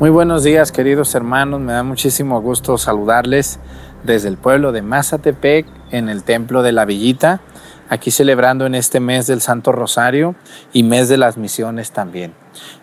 Muy 0.00 0.10
buenos 0.10 0.42
días 0.42 0.72
queridos 0.72 1.14
hermanos, 1.14 1.60
me 1.60 1.72
da 1.72 1.84
muchísimo 1.84 2.40
gusto 2.40 2.78
saludarles 2.78 3.60
desde 4.02 4.26
el 4.26 4.36
pueblo 4.36 4.72
de 4.72 4.82
Mazatepec 4.82 5.66
en 5.92 6.08
el 6.08 6.24
Templo 6.24 6.64
de 6.64 6.72
la 6.72 6.84
Villita, 6.84 7.40
aquí 7.88 8.10
celebrando 8.10 8.66
en 8.66 8.74
este 8.74 8.98
mes 8.98 9.28
del 9.28 9.40
Santo 9.40 9.70
Rosario 9.70 10.34
y 10.72 10.82
mes 10.82 11.08
de 11.08 11.16
las 11.16 11.36
misiones 11.36 11.92
también. 11.92 12.34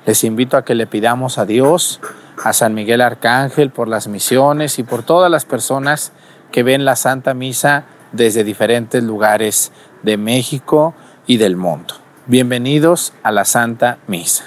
Les 0.06 0.24
invito 0.24 0.56
a 0.56 0.64
que 0.64 0.74
le 0.74 0.88
pidamos 0.88 1.38
a 1.38 1.46
Dios, 1.46 2.00
a 2.42 2.54
San 2.54 2.74
Miguel 2.74 3.02
Arcángel 3.02 3.72
por 3.72 3.90
las 3.90 4.08
misiones 4.08 4.80
y 4.80 4.84
por 4.84 5.04
todas 5.04 5.30
las 5.30 5.44
personas 5.44 6.14
que 6.50 6.64
ven 6.64 6.86
la 6.86 6.96
Santa 6.96 7.34
Misa 7.34 7.84
desde 8.14 8.46
diferentes 8.46 9.04
lugares 9.04 9.74
de 10.02 10.16
México 10.16 10.94
y 11.28 11.36
del 11.36 11.58
mundo. 11.58 11.94
Bienvenidos 12.28 13.12
a 13.22 13.34
la 13.34 13.44
Santa 13.44 13.98
Misa. 14.08 14.46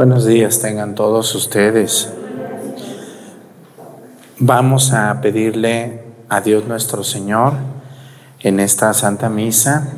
Buenos 0.00 0.24
días 0.24 0.60
tengan 0.60 0.94
todos 0.94 1.34
ustedes. 1.34 2.08
Vamos 4.38 4.94
a 4.94 5.20
pedirle 5.20 6.04
a 6.30 6.40
Dios 6.40 6.66
nuestro 6.66 7.04
Señor 7.04 7.52
en 8.38 8.60
esta 8.60 8.94
Santa 8.94 9.28
Misa 9.28 9.92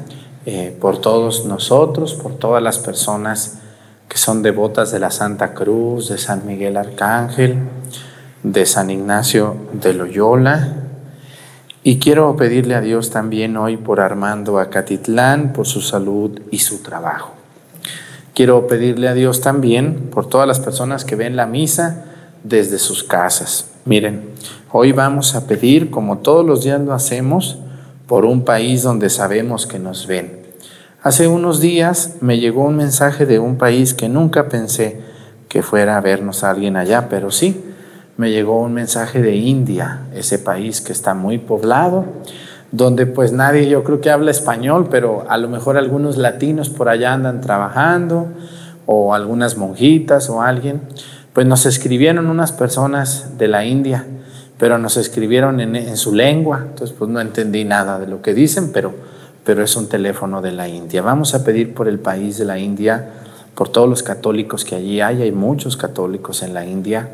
eh, 0.45 0.77
por 0.80 1.00
todos 1.00 1.47
nosotros, 1.47 2.14
por 2.14 2.34
todas 2.34 2.61
las 2.61 2.80
personas 2.80 3.61
que 4.08 4.19
son 4.19 4.42
devotas 4.42 4.91
de 4.91 4.98
la 4.98 5.12
Santa 5.12 5.55
Cruz, 5.55 6.08
de 6.08 6.19
San 6.19 6.48
Miguel 6.48 6.78
Arcángel, 6.78 7.58
de 8.42 8.67
San 8.67 8.91
Ignacio 8.91 9.55
de 9.73 9.95
Loyola. 9.95 10.79
Y 11.85 12.01
quiero 12.01 12.35
pedirle 12.35 12.74
a 12.74 12.80
Dios 12.80 13.11
también 13.11 13.57
hoy 13.57 13.77
por 13.77 14.01
Armando 14.01 14.58
Acatitlán, 14.58 15.52
por 15.52 15.68
su 15.68 15.80
salud 15.80 16.41
y 16.51 16.58
su 16.58 16.83
trabajo. 16.83 17.42
Quiero 18.34 18.66
pedirle 18.66 19.08
a 19.08 19.14
Dios 19.14 19.42
también 19.42 20.08
por 20.10 20.26
todas 20.26 20.48
las 20.48 20.58
personas 20.58 21.04
que 21.04 21.16
ven 21.16 21.36
la 21.36 21.44
misa 21.44 22.04
desde 22.42 22.78
sus 22.78 23.04
casas. 23.04 23.66
Miren, 23.84 24.30
hoy 24.70 24.92
vamos 24.92 25.34
a 25.34 25.46
pedir, 25.46 25.90
como 25.90 26.18
todos 26.18 26.46
los 26.46 26.64
días 26.64 26.80
lo 26.80 26.94
hacemos, 26.94 27.58
por 28.06 28.24
un 28.24 28.42
país 28.42 28.82
donde 28.82 29.10
sabemos 29.10 29.66
que 29.66 29.78
nos 29.78 30.06
ven. 30.06 30.40
Hace 31.02 31.28
unos 31.28 31.60
días 31.60 32.14
me 32.22 32.38
llegó 32.38 32.64
un 32.64 32.76
mensaje 32.76 33.26
de 33.26 33.38
un 33.38 33.58
país 33.58 33.92
que 33.92 34.08
nunca 34.08 34.48
pensé 34.48 35.02
que 35.50 35.62
fuera 35.62 35.98
a 35.98 36.00
vernos 36.00 36.42
alguien 36.42 36.76
allá, 36.78 37.10
pero 37.10 37.30
sí, 37.30 37.62
me 38.16 38.30
llegó 38.30 38.62
un 38.62 38.72
mensaje 38.72 39.20
de 39.20 39.36
India, 39.36 40.06
ese 40.14 40.38
país 40.38 40.80
que 40.80 40.92
está 40.92 41.12
muy 41.12 41.36
poblado 41.36 42.06
donde 42.72 43.06
pues 43.06 43.33
nadie 43.33 43.68
yo 43.68 43.84
creo 43.84 44.00
que 44.00 44.10
habla 44.10 44.30
español, 44.30 44.88
pero 44.90 45.24
a 45.28 45.36
lo 45.36 45.48
mejor 45.48 45.77
algunos 45.77 46.16
latinos 46.16 46.70
por 46.70 46.88
allá 46.88 47.12
andan 47.12 47.40
trabajando, 47.40 48.28
o 48.86 49.14
algunas 49.14 49.56
monjitas 49.56 50.28
o 50.28 50.42
alguien, 50.42 50.80
pues 51.32 51.46
nos 51.46 51.66
escribieron 51.66 52.27
unas 52.27 52.52
personas 52.52 53.38
de 53.38 53.48
la 53.48 53.64
India, 53.64 54.06
pero 54.58 54.78
nos 54.78 54.96
escribieron 54.96 55.61
en, 55.61 55.96
su 55.96 56.14
lengua, 56.14 56.66
entonces 56.68 56.94
pues 56.98 57.11
no 57.11 57.20
entendí 57.20 57.64
nada 57.64 57.98
de 57.98 58.06
lo 58.06 58.22
que 58.22 58.34
dicen, 58.34 58.70
pero, 58.72 58.92
pero 59.44 59.62
es 59.62 59.77
un 59.77 59.88
teléfono 59.88 60.42
de 60.42 60.52
la 60.52 60.68
India. 60.68 61.02
Vamos 61.02 61.34
a 61.34 61.44
pedir 61.44 61.74
por 61.74 61.88
el 61.88 61.98
país 61.98 62.38
de 62.38 62.44
la 62.44 62.58
India, 62.58 63.11
por 63.55 63.68
todos 63.68 63.88
los 63.88 64.02
católicos 64.02 64.64
que 64.64 64.77
allí 64.77 65.00
hay, 65.00 65.22
hay 65.22 65.32
muchos 65.32 65.77
católicos 65.77 66.42
en 66.42 66.55
la 66.55 66.64
India, 66.64 67.08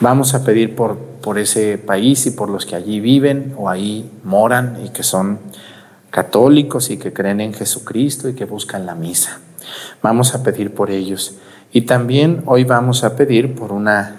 Vamos 0.00 0.32
a 0.32 0.44
pedir 0.44 0.74
por, 0.74 0.96
por 0.96 1.38
ese 1.38 1.76
país 1.76 2.24
y 2.26 2.30
por 2.30 2.48
los 2.48 2.64
que 2.64 2.74
allí 2.74 3.00
viven 3.00 3.54
o 3.58 3.68
ahí 3.68 4.10
moran 4.24 4.78
y 4.82 4.88
que 4.88 5.02
son 5.02 5.38
católicos 6.10 6.90
y 6.90 6.96
que 6.96 7.12
creen 7.12 7.42
en 7.42 7.52
Jesucristo 7.52 8.28
y 8.28 8.34
que 8.34 8.46
buscan 8.46 8.86
la 8.86 8.94
misa. 8.94 9.40
Vamos 10.02 10.34
a 10.34 10.42
pedir 10.42 10.72
por 10.72 10.90
ellos. 10.90 11.34
Y 11.70 11.82
también 11.82 12.42
hoy 12.46 12.64
vamos 12.64 13.04
a 13.04 13.14
pedir 13.14 13.54
por 13.54 13.72
una 13.72 14.16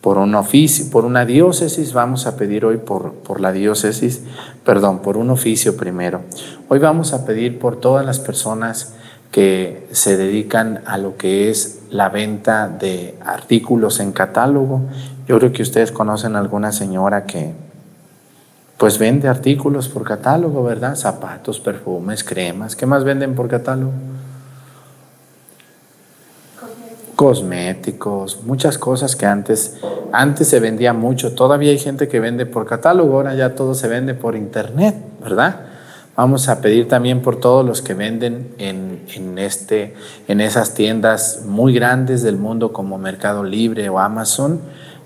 por 0.00 0.18
un 0.18 0.34
oficio, 0.34 0.90
por 0.90 1.04
una 1.04 1.24
diócesis, 1.24 1.92
vamos 1.92 2.26
a 2.26 2.36
pedir 2.36 2.64
hoy 2.64 2.78
por, 2.78 3.12
por 3.12 3.40
la 3.40 3.52
diócesis, 3.52 4.22
perdón, 4.64 4.98
por 4.98 5.16
un 5.16 5.30
oficio 5.30 5.76
primero. 5.76 6.22
Hoy 6.68 6.80
vamos 6.80 7.12
a 7.12 7.24
pedir 7.24 7.60
por 7.60 7.76
todas 7.76 8.04
las 8.04 8.18
personas 8.18 8.96
que 9.32 9.88
se 9.92 10.18
dedican 10.18 10.82
a 10.84 10.98
lo 10.98 11.16
que 11.16 11.50
es 11.50 11.80
la 11.90 12.10
venta 12.10 12.68
de 12.68 13.16
artículos 13.24 13.98
en 13.98 14.12
catálogo. 14.12 14.82
Yo 15.26 15.38
creo 15.38 15.52
que 15.52 15.62
ustedes 15.62 15.90
conocen 15.90 16.36
alguna 16.36 16.70
señora 16.70 17.24
que 17.24 17.54
pues 18.76 18.98
vende 18.98 19.28
artículos 19.28 19.88
por 19.88 20.04
catálogo, 20.04 20.62
¿verdad? 20.62 20.96
Zapatos, 20.96 21.60
perfumes, 21.60 22.22
cremas. 22.22 22.76
¿Qué 22.76 22.84
más 22.84 23.04
venden 23.04 23.34
por 23.34 23.48
catálogo? 23.48 23.92
Cosméticos, 27.16 28.42
muchas 28.42 28.76
cosas 28.76 29.16
que 29.16 29.24
antes, 29.24 29.78
antes 30.12 30.48
se 30.48 30.60
vendía 30.60 30.92
mucho. 30.92 31.34
Todavía 31.34 31.70
hay 31.70 31.78
gente 31.78 32.06
que 32.06 32.20
vende 32.20 32.44
por 32.44 32.66
catálogo, 32.66 33.14
ahora 33.14 33.34
ya 33.34 33.54
todo 33.54 33.74
se 33.74 33.88
vende 33.88 34.12
por 34.14 34.36
internet, 34.36 34.96
¿verdad? 35.22 35.71
Vamos 36.14 36.48
a 36.48 36.60
pedir 36.60 36.88
también 36.88 37.22
por 37.22 37.40
todos 37.40 37.64
los 37.64 37.80
que 37.80 37.94
venden 37.94 38.54
en, 38.58 39.38
este, 39.38 39.94
en 40.28 40.42
esas 40.42 40.74
tiendas 40.74 41.42
muy 41.46 41.72
grandes 41.72 42.22
del 42.22 42.36
mundo 42.36 42.72
como 42.72 42.98
Mercado 42.98 43.44
Libre 43.44 43.88
o 43.88 43.98
Amazon, 43.98 44.60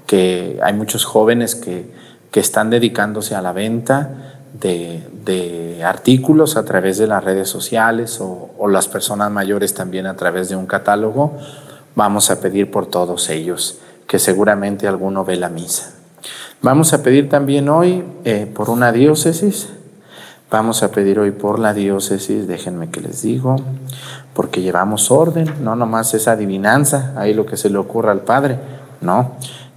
que 0.07 0.59
hay 0.63 0.73
muchos 0.73 1.05
jóvenes 1.05 1.55
que, 1.55 2.07
están 2.37 2.69
dedicándose 2.69 3.35
a 3.35 3.41
la 3.41 3.55
venta 3.55 4.43
de, 4.61 5.81
artículos 5.83 6.59
a 6.59 6.67
través 6.67 6.99
de 6.99 7.07
las 7.07 7.25
redes 7.25 7.49
sociales 7.49 8.21
o, 8.21 8.51
o, 8.59 8.69
las 8.69 8.89
personas 8.89 9.31
mayores 9.31 9.73
también 9.73 10.05
a 10.05 10.17
través 10.17 10.51
de 10.51 10.57
un 10.57 10.67
catálogo. 10.67 11.39
Vamos 11.95 12.31
a 12.31 12.39
pedir 12.39 12.71
por 12.71 12.89
todos 12.89 13.31
ellos, 13.31 13.79
que 14.07 14.19
seguramente 14.19 14.87
alguno 14.87 15.25
ve 15.25 15.37
la 15.37 15.49
misa. 15.49 15.95
Vamos 16.61 16.93
a 16.93 17.03
pedir 17.03 17.31
también 17.31 17.71
hoy 17.71 18.05
eh, 18.27 18.51
por 18.53 18.69
una 18.69 18.93
diócesis 18.93 19.71
Vamos 20.49 20.85
a 20.85 20.93
pedir 20.93 21.19
hoy 21.19 21.33
por 21.33 21.59
la 21.59 21.75
diócesis, 21.75 22.47
déjenme 22.47 22.89
que 22.89 23.01
les 23.01 23.23
digo, 23.23 23.57
porque 24.33 24.63
llevamos 24.63 25.11
orden, 25.11 25.53
no 25.61 25.75
nomás 25.75 26.15
esa 26.15 26.33
adivinanza, 26.33 27.15
ahí 27.17 27.35
lo 27.35 27.45
que 27.47 27.57
se 27.57 27.69
le 27.69 27.79
ocurra 27.79 28.13
al 28.13 28.21
Padre, 28.21 28.57
no, 29.01 29.33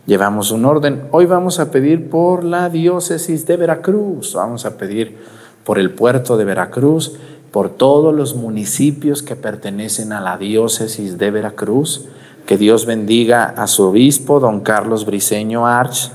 llevamos 0.06 0.52
un 0.52 0.66
orden. 0.66 1.06
Hoy 1.10 1.26
vamos 1.26 1.60
a 1.60 1.72
pedir 1.72 2.08
por 2.12 2.44
la 2.44 2.70
diócesis 2.70 3.48
de 3.48 3.58
Veracruz, 3.58 4.36
vamos 4.36 4.68
a 4.68 4.78
pedir 4.78 5.18
por 5.64 5.80
el 5.80 5.90
puerto 5.90 6.38
de 6.38 6.46
Veracruz, 6.46 7.14
por 7.52 7.72
todos 7.72 8.14
los 8.14 8.36
municipios 8.36 9.24
que 9.24 9.36
pertenecen 9.36 10.14
a 10.14 10.22
la 10.22 10.38
diócesis 10.38 11.18
de 11.18 11.32
Veracruz, 11.32 12.06
que 12.46 12.58
Dios 12.58 12.86
bendiga 12.86 13.44
a 13.44 13.66
su 13.66 13.86
obispo, 13.86 14.40
don 14.40 14.60
Carlos 14.60 15.08
Briceño 15.08 15.66
Arch, 15.66 16.12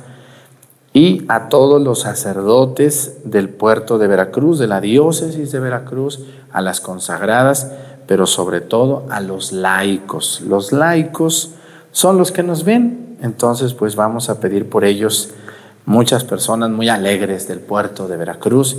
y 0.96 1.25
a 1.26 1.49
todos 1.49 1.82
los 1.82 2.02
sacerdotes 2.02 3.17
del 3.25 3.49
puerto 3.49 3.99
de 3.99 4.06
Veracruz, 4.06 4.61
de 4.61 4.69
la 4.69 4.81
diócesis 4.81 5.50
de 5.50 5.58
Veracruz, 5.58 6.20
a 6.52 6.62
las 6.62 6.81
consagradas, 6.81 7.73
pero 8.06 8.26
sobre 8.26 8.61
todo 8.61 9.05
a 9.11 9.20
los 9.20 9.52
laicos. 9.52 10.41
Los 10.46 10.70
laicos 10.70 11.50
son 11.91 12.17
los 12.17 12.31
que 12.31 12.44
nos 12.44 12.64
ven, 12.64 13.19
entonces 13.20 13.75
pues 13.75 13.96
vamos 13.96 14.31
a 14.31 14.38
pedir 14.38 14.70
por 14.70 14.85
ellos 14.85 15.31
muchas 15.85 16.23
personas 16.23 16.70
muy 16.70 16.88
alegres 16.88 17.49
del 17.49 17.58
puerto 17.58 18.06
de 18.06 18.17
Veracruz, 18.17 18.76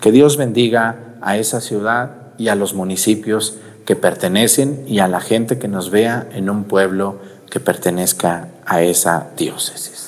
que 0.00 0.10
Dios 0.10 0.38
bendiga 0.38 1.16
a 1.20 1.36
esa 1.36 1.60
ciudad 1.60 2.32
y 2.38 2.48
a 2.48 2.54
los 2.54 2.72
municipios 2.72 3.58
que 3.84 3.94
pertenecen 3.94 4.84
y 4.86 5.00
a 5.00 5.08
la 5.08 5.20
gente 5.20 5.58
que 5.58 5.68
nos 5.68 5.90
vea 5.90 6.28
en 6.32 6.48
un 6.48 6.64
pueblo 6.64 7.18
que 7.50 7.60
pertenezca 7.60 8.48
a 8.64 8.80
esa 8.80 9.28
diócesis. 9.36 10.07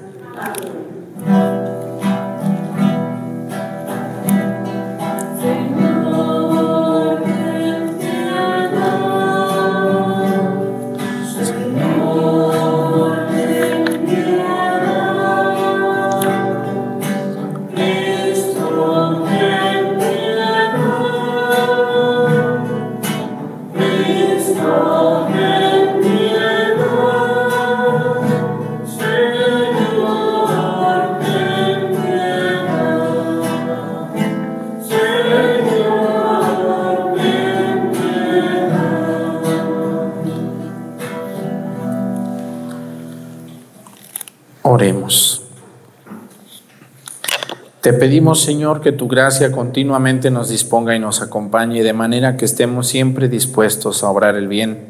Pedimos, 48.01 48.41
Señor, 48.41 48.81
que 48.81 48.91
tu 48.93 49.07
gracia 49.07 49.51
continuamente 49.51 50.31
nos 50.31 50.49
disponga 50.49 50.95
y 50.95 50.99
nos 50.99 51.21
acompañe 51.21 51.83
de 51.83 51.93
manera 51.93 52.35
que 52.35 52.45
estemos 52.45 52.87
siempre 52.87 53.29
dispuestos 53.29 54.03
a 54.03 54.09
obrar 54.09 54.35
el 54.35 54.47
bien. 54.47 54.87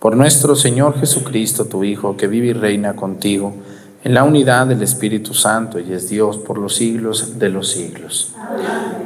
Por 0.00 0.16
nuestro 0.16 0.56
Señor 0.56 0.98
Jesucristo, 0.98 1.66
tu 1.66 1.84
Hijo, 1.84 2.16
que 2.16 2.26
vive 2.26 2.48
y 2.48 2.52
reina 2.52 2.96
contigo, 2.96 3.54
en 4.02 4.14
la 4.14 4.24
unidad 4.24 4.66
del 4.66 4.82
Espíritu 4.82 5.32
Santo 5.32 5.78
y 5.78 5.92
es 5.92 6.08
Dios 6.08 6.38
por 6.38 6.58
los 6.58 6.74
siglos 6.74 7.38
de 7.38 7.50
los 7.50 7.68
siglos. 7.70 8.32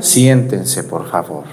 Siéntense, 0.00 0.82
por 0.85 1.06
favor. 1.11 1.44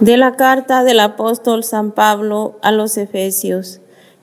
De 0.00 0.16
la 0.16 0.34
carta 0.34 0.82
del 0.82 0.98
apóstol 0.98 1.62
San 1.62 1.92
Pablo 1.92 2.56
a 2.62 2.72
los 2.72 2.96
Efesios. 2.96 3.80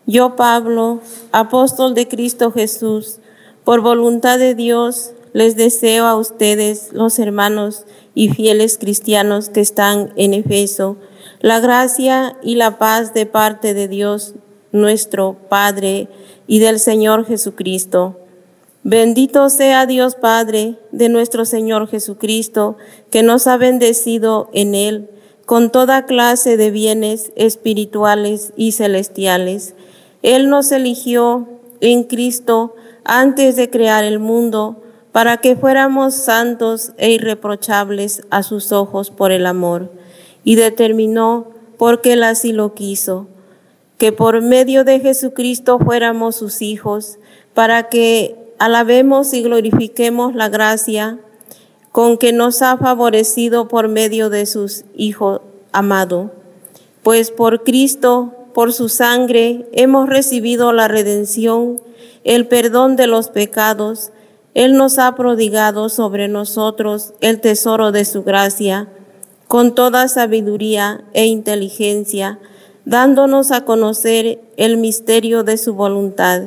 Yo, 0.07 0.35
Pablo, 0.35 1.01
apóstol 1.31 1.93
de 1.93 2.07
Cristo 2.07 2.51
Jesús, 2.51 3.19
por 3.63 3.81
voluntad 3.81 4.39
de 4.39 4.55
Dios, 4.55 5.11
les 5.33 5.55
deseo 5.55 6.07
a 6.07 6.15
ustedes, 6.15 6.93
los 6.93 7.19
hermanos 7.19 7.85
y 8.15 8.29
fieles 8.29 8.79
cristianos 8.79 9.49
que 9.49 9.61
están 9.61 10.13
en 10.15 10.33
Efeso, 10.33 10.97
la 11.41 11.59
gracia 11.59 12.37
y 12.41 12.55
la 12.55 12.79
paz 12.79 13.13
de 13.13 13.27
parte 13.27 13.75
de 13.75 13.87
Dios, 13.87 14.33
nuestro 14.71 15.37
Padre, 15.47 16.07
y 16.47 16.57
del 16.57 16.79
Señor 16.79 17.27
Jesucristo. 17.27 18.17
Bendito 18.81 19.51
sea 19.51 19.85
Dios 19.85 20.15
Padre 20.15 20.79
de 20.91 21.09
nuestro 21.09 21.45
Señor 21.45 21.87
Jesucristo, 21.87 22.77
que 23.11 23.21
nos 23.21 23.45
ha 23.45 23.57
bendecido 23.57 24.49
en 24.53 24.73
Él 24.73 25.09
con 25.47 25.71
toda 25.71 26.05
clase 26.05 26.57
de 26.57 26.71
bienes 26.71 27.31
espirituales 27.37 28.51
y 28.57 28.73
celestiales. 28.73 29.75
Él 30.21 30.49
nos 30.49 30.73
eligió 30.73 31.47
en 31.79 32.03
Cristo 32.03 32.75
antes 33.05 33.55
de 33.55 33.69
crear 33.69 34.03
el 34.03 34.19
mundo 34.19 34.83
para 35.13 35.37
que 35.37 35.55
fuéramos 35.55 36.15
santos 36.15 36.91
e 36.97 37.11
irreprochables 37.11 38.23
a 38.29 38.43
sus 38.43 38.73
ojos 38.73 39.09
por 39.09 39.31
el 39.31 39.45
amor, 39.45 39.89
y 40.43 40.55
determinó, 40.55 41.47
porque 41.77 42.13
Él 42.13 42.23
así 42.23 42.51
lo 42.51 42.73
quiso, 42.73 43.27
que 43.97 44.11
por 44.11 44.41
medio 44.41 44.83
de 44.83 44.99
Jesucristo 44.99 45.79
fuéramos 45.79 46.35
sus 46.35 46.61
hijos, 46.61 47.19
para 47.53 47.87
que 47.87 48.35
alabemos 48.59 49.33
y 49.33 49.43
glorifiquemos 49.43 50.35
la 50.35 50.49
gracia 50.49 51.19
con 51.97 52.19
que 52.19 52.31
nos 52.31 52.61
ha 52.61 52.77
favorecido 52.77 53.67
por 53.67 53.87
medio 53.87 54.29
de 54.29 54.45
sus 54.45 54.85
Hijo 54.95 55.41
amado. 55.71 56.29
Pues 57.01 57.31
por 57.31 57.63
Cristo, 57.63 58.35
por 58.53 58.71
su 58.71 58.87
sangre, 58.87 59.67
hemos 59.71 60.07
recibido 60.07 60.73
la 60.73 60.87
redención, 60.87 61.81
el 62.23 62.45
perdón 62.45 62.97
de 62.97 63.07
los 63.07 63.29
pecados. 63.29 64.11
Él 64.53 64.77
nos 64.77 64.99
ha 64.99 65.15
prodigado 65.15 65.89
sobre 65.89 66.27
nosotros 66.27 67.15
el 67.19 67.41
tesoro 67.41 67.91
de 67.91 68.05
su 68.05 68.21
gracia, 68.21 68.89
con 69.47 69.73
toda 69.73 70.07
sabiduría 70.07 71.03
e 71.13 71.25
inteligencia, 71.25 72.37
dándonos 72.85 73.49
a 73.49 73.65
conocer 73.65 74.39
el 74.55 74.77
misterio 74.77 75.41
de 75.41 75.57
su 75.57 75.73
voluntad. 75.73 76.43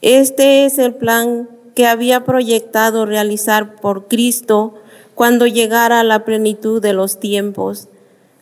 Este 0.00 0.64
es 0.64 0.78
el 0.78 0.94
plan 0.94 1.50
que 1.80 1.86
había 1.86 2.24
proyectado 2.24 3.06
realizar 3.06 3.76
por 3.76 4.06
Cristo 4.06 4.74
cuando 5.14 5.46
llegara 5.46 6.00
a 6.00 6.04
la 6.04 6.26
plenitud 6.26 6.82
de 6.82 6.92
los 6.92 7.18
tiempos, 7.18 7.88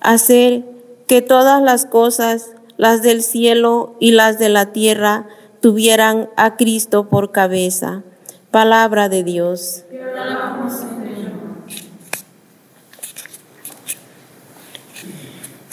hacer 0.01 0.65
que 1.07 1.23
todas 1.23 1.63
las 1.63 1.87
cosas, 1.87 2.51
las 2.79 3.01
del 3.03 3.23
cielo 3.23 3.95
y 4.01 4.11
las 4.11 4.41
de 4.41 4.49
la 4.49 4.73
tierra, 4.73 5.29
tuvieran 5.61 6.29
a 6.35 6.57
Cristo 6.57 7.09
por 7.09 7.31
cabeza. 7.31 8.03
Palabra 8.51 9.09
de 9.09 9.23
Dios. 9.23 9.85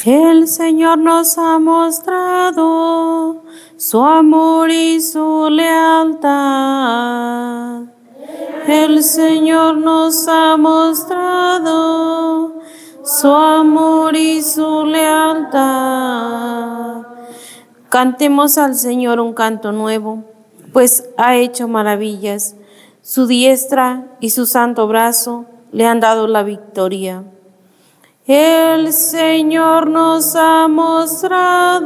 El 0.05 0.47
Señor 0.47 0.99
nos 0.99 1.39
ha 1.39 1.57
mostrado 1.57 3.44
su 3.77 4.01
amor 4.01 4.69
y 4.71 5.01
su 5.01 5.49
lealtad. 5.49 6.35
El 8.67 9.03
Señor 9.03 9.77
nos 9.77 10.27
ha 10.27 10.55
mostrado 10.57 12.53
su 13.03 13.27
amor 13.27 14.15
y 14.15 14.41
su 14.41 14.85
lealtad. 14.85 15.55
Cantemos 17.89 18.57
al 18.57 18.75
Señor 18.75 19.19
un 19.19 19.33
canto 19.33 19.71
nuevo, 19.71 20.23
pues 20.73 21.09
ha 21.17 21.35
hecho 21.35 21.67
maravillas. 21.67 22.55
Su 23.01 23.27
diestra 23.27 24.07
y 24.19 24.31
su 24.31 24.45
santo 24.47 24.87
brazo 24.87 25.45
le 25.71 25.85
han 25.85 25.99
dado 25.99 26.27
la 26.27 26.43
victoria. 26.43 27.23
El 28.25 28.91
Señor 28.91 29.87
nos 29.87 30.35
ha 30.35 30.67
mostrado 30.67 31.85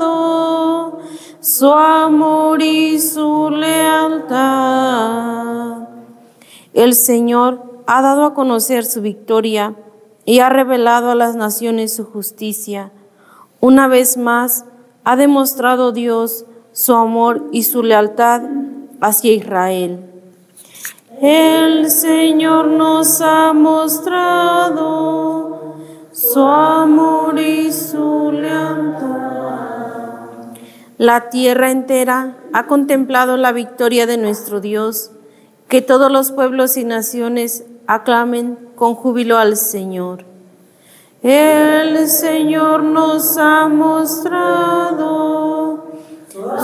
su 1.42 1.72
amor 1.72 2.62
y 2.62 3.00
su 3.00 3.50
lealtad. 3.50 4.40
El 6.74 6.94
Señor 6.94 7.64
ha 7.88 8.02
dado 8.02 8.26
a 8.26 8.34
conocer 8.34 8.86
su 8.86 9.02
victoria 9.02 9.76
y 10.26 10.40
ha 10.40 10.50
revelado 10.50 11.12
a 11.12 11.16
las 11.16 11.36
naciones 11.36 11.96
su 11.96 12.06
justicia. 12.06 12.92
Una 13.62 13.88
vez 13.88 14.18
más, 14.18 14.66
ha 15.04 15.16
demostrado 15.16 15.92
Dios 15.92 16.46
su 16.72 16.94
amor 16.94 17.48
y 17.52 17.64
su 17.64 17.84
lealtad 17.84 18.44
hacia 19.02 19.32
Israel. 19.32 20.06
El 21.22 21.90
Señor 21.90 22.68
nos 22.68 23.22
ha 23.22 23.54
mostrado 23.54 24.78
su 26.12 26.42
amor 26.42 27.40
y 27.40 27.72
su 27.72 28.32
lealtad. 28.32 29.39
La 31.00 31.30
tierra 31.30 31.72
entera 31.72 32.36
ha 32.52 32.68
contemplado 32.68 33.38
la 33.38 33.54
victoria 33.54 34.06
de 34.06 34.18
nuestro 34.18 34.60
Dios. 34.60 35.12
Que 35.70 35.82
todos 35.82 36.12
los 36.12 36.34
pueblos 36.34 36.76
y 36.76 36.84
naciones 36.84 37.64
aclamen 37.88 38.60
con 38.76 38.96
júbilo 38.96 39.38
al 39.38 39.56
Señor. 39.56 40.26
El 41.24 42.06
Señor 42.10 42.84
nos 42.84 43.38
ha 43.38 43.70
mostrado 43.70 44.70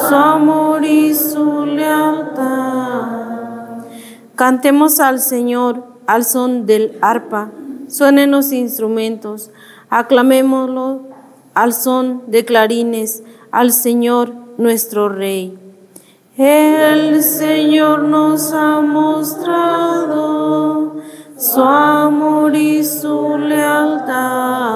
su 0.09 0.15
amor 0.15 0.83
y 0.83 1.15
su 1.15 1.65
lealtad. 1.65 3.05
Cantemos 4.35 4.99
al 4.99 5.21
Señor 5.21 5.85
al 6.07 6.25
son 6.25 6.65
del 6.65 6.97
arpa, 7.01 7.51
suenen 7.87 8.31
los 8.31 8.51
instrumentos, 8.51 9.49
aclamémoslo 9.89 11.03
al 11.53 11.71
son 11.73 12.23
de 12.27 12.43
clarines, 12.43 13.23
al 13.55 13.71
Señor 13.71 14.33
nuestro 14.57 15.07
Rey. 15.07 15.57
El 16.35 17.23
Señor 17.23 18.03
nos 18.03 18.51
ha 18.51 18.81
mostrado 18.81 20.17
su 21.37 21.61
amor 21.61 22.53
y 22.53 22.83
su 22.83 23.37
lealtad. 23.37 24.75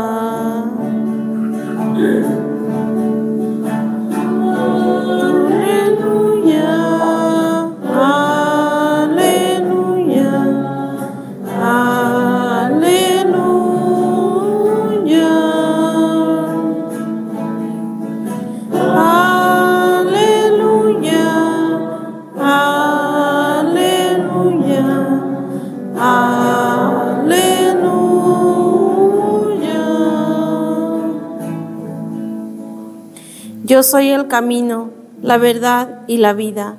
Yo 33.69 33.83
soy 33.83 34.09
el 34.09 34.27
camino, 34.27 34.89
la 35.21 35.37
verdad 35.37 36.01
y 36.07 36.17
la 36.17 36.33
vida. 36.33 36.77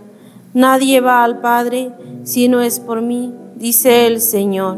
Nadie 0.55 1.01
va 1.01 1.23
al 1.23 1.39
Padre 1.41 1.93
si 2.25 2.49
no 2.49 2.63
es 2.63 2.81
por 2.81 3.01
mí, 3.01 3.33
dice 3.55 4.09
el 4.09 4.21
Señor. 4.21 4.77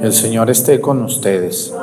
El 0.00 0.12
Señor 0.14 0.48
esté 0.48 0.80
con 0.80 1.02
ustedes. 1.02 1.74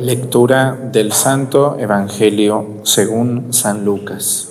Lectura 0.00 0.78
del 0.92 1.12
Santo 1.12 1.76
Evangelio 1.78 2.80
según 2.82 3.52
San 3.52 3.84
Lucas. 3.84 4.50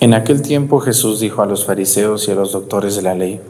En 0.00 0.14
aquel 0.14 0.42
tiempo 0.42 0.78
Jesús 0.78 1.18
dijo 1.18 1.42
a 1.42 1.46
los 1.46 1.64
fariseos 1.64 2.28
y 2.28 2.30
a 2.30 2.34
los 2.36 2.52
doctores 2.52 2.94
de 2.94 3.02
la 3.02 3.14
ley, 3.14 3.40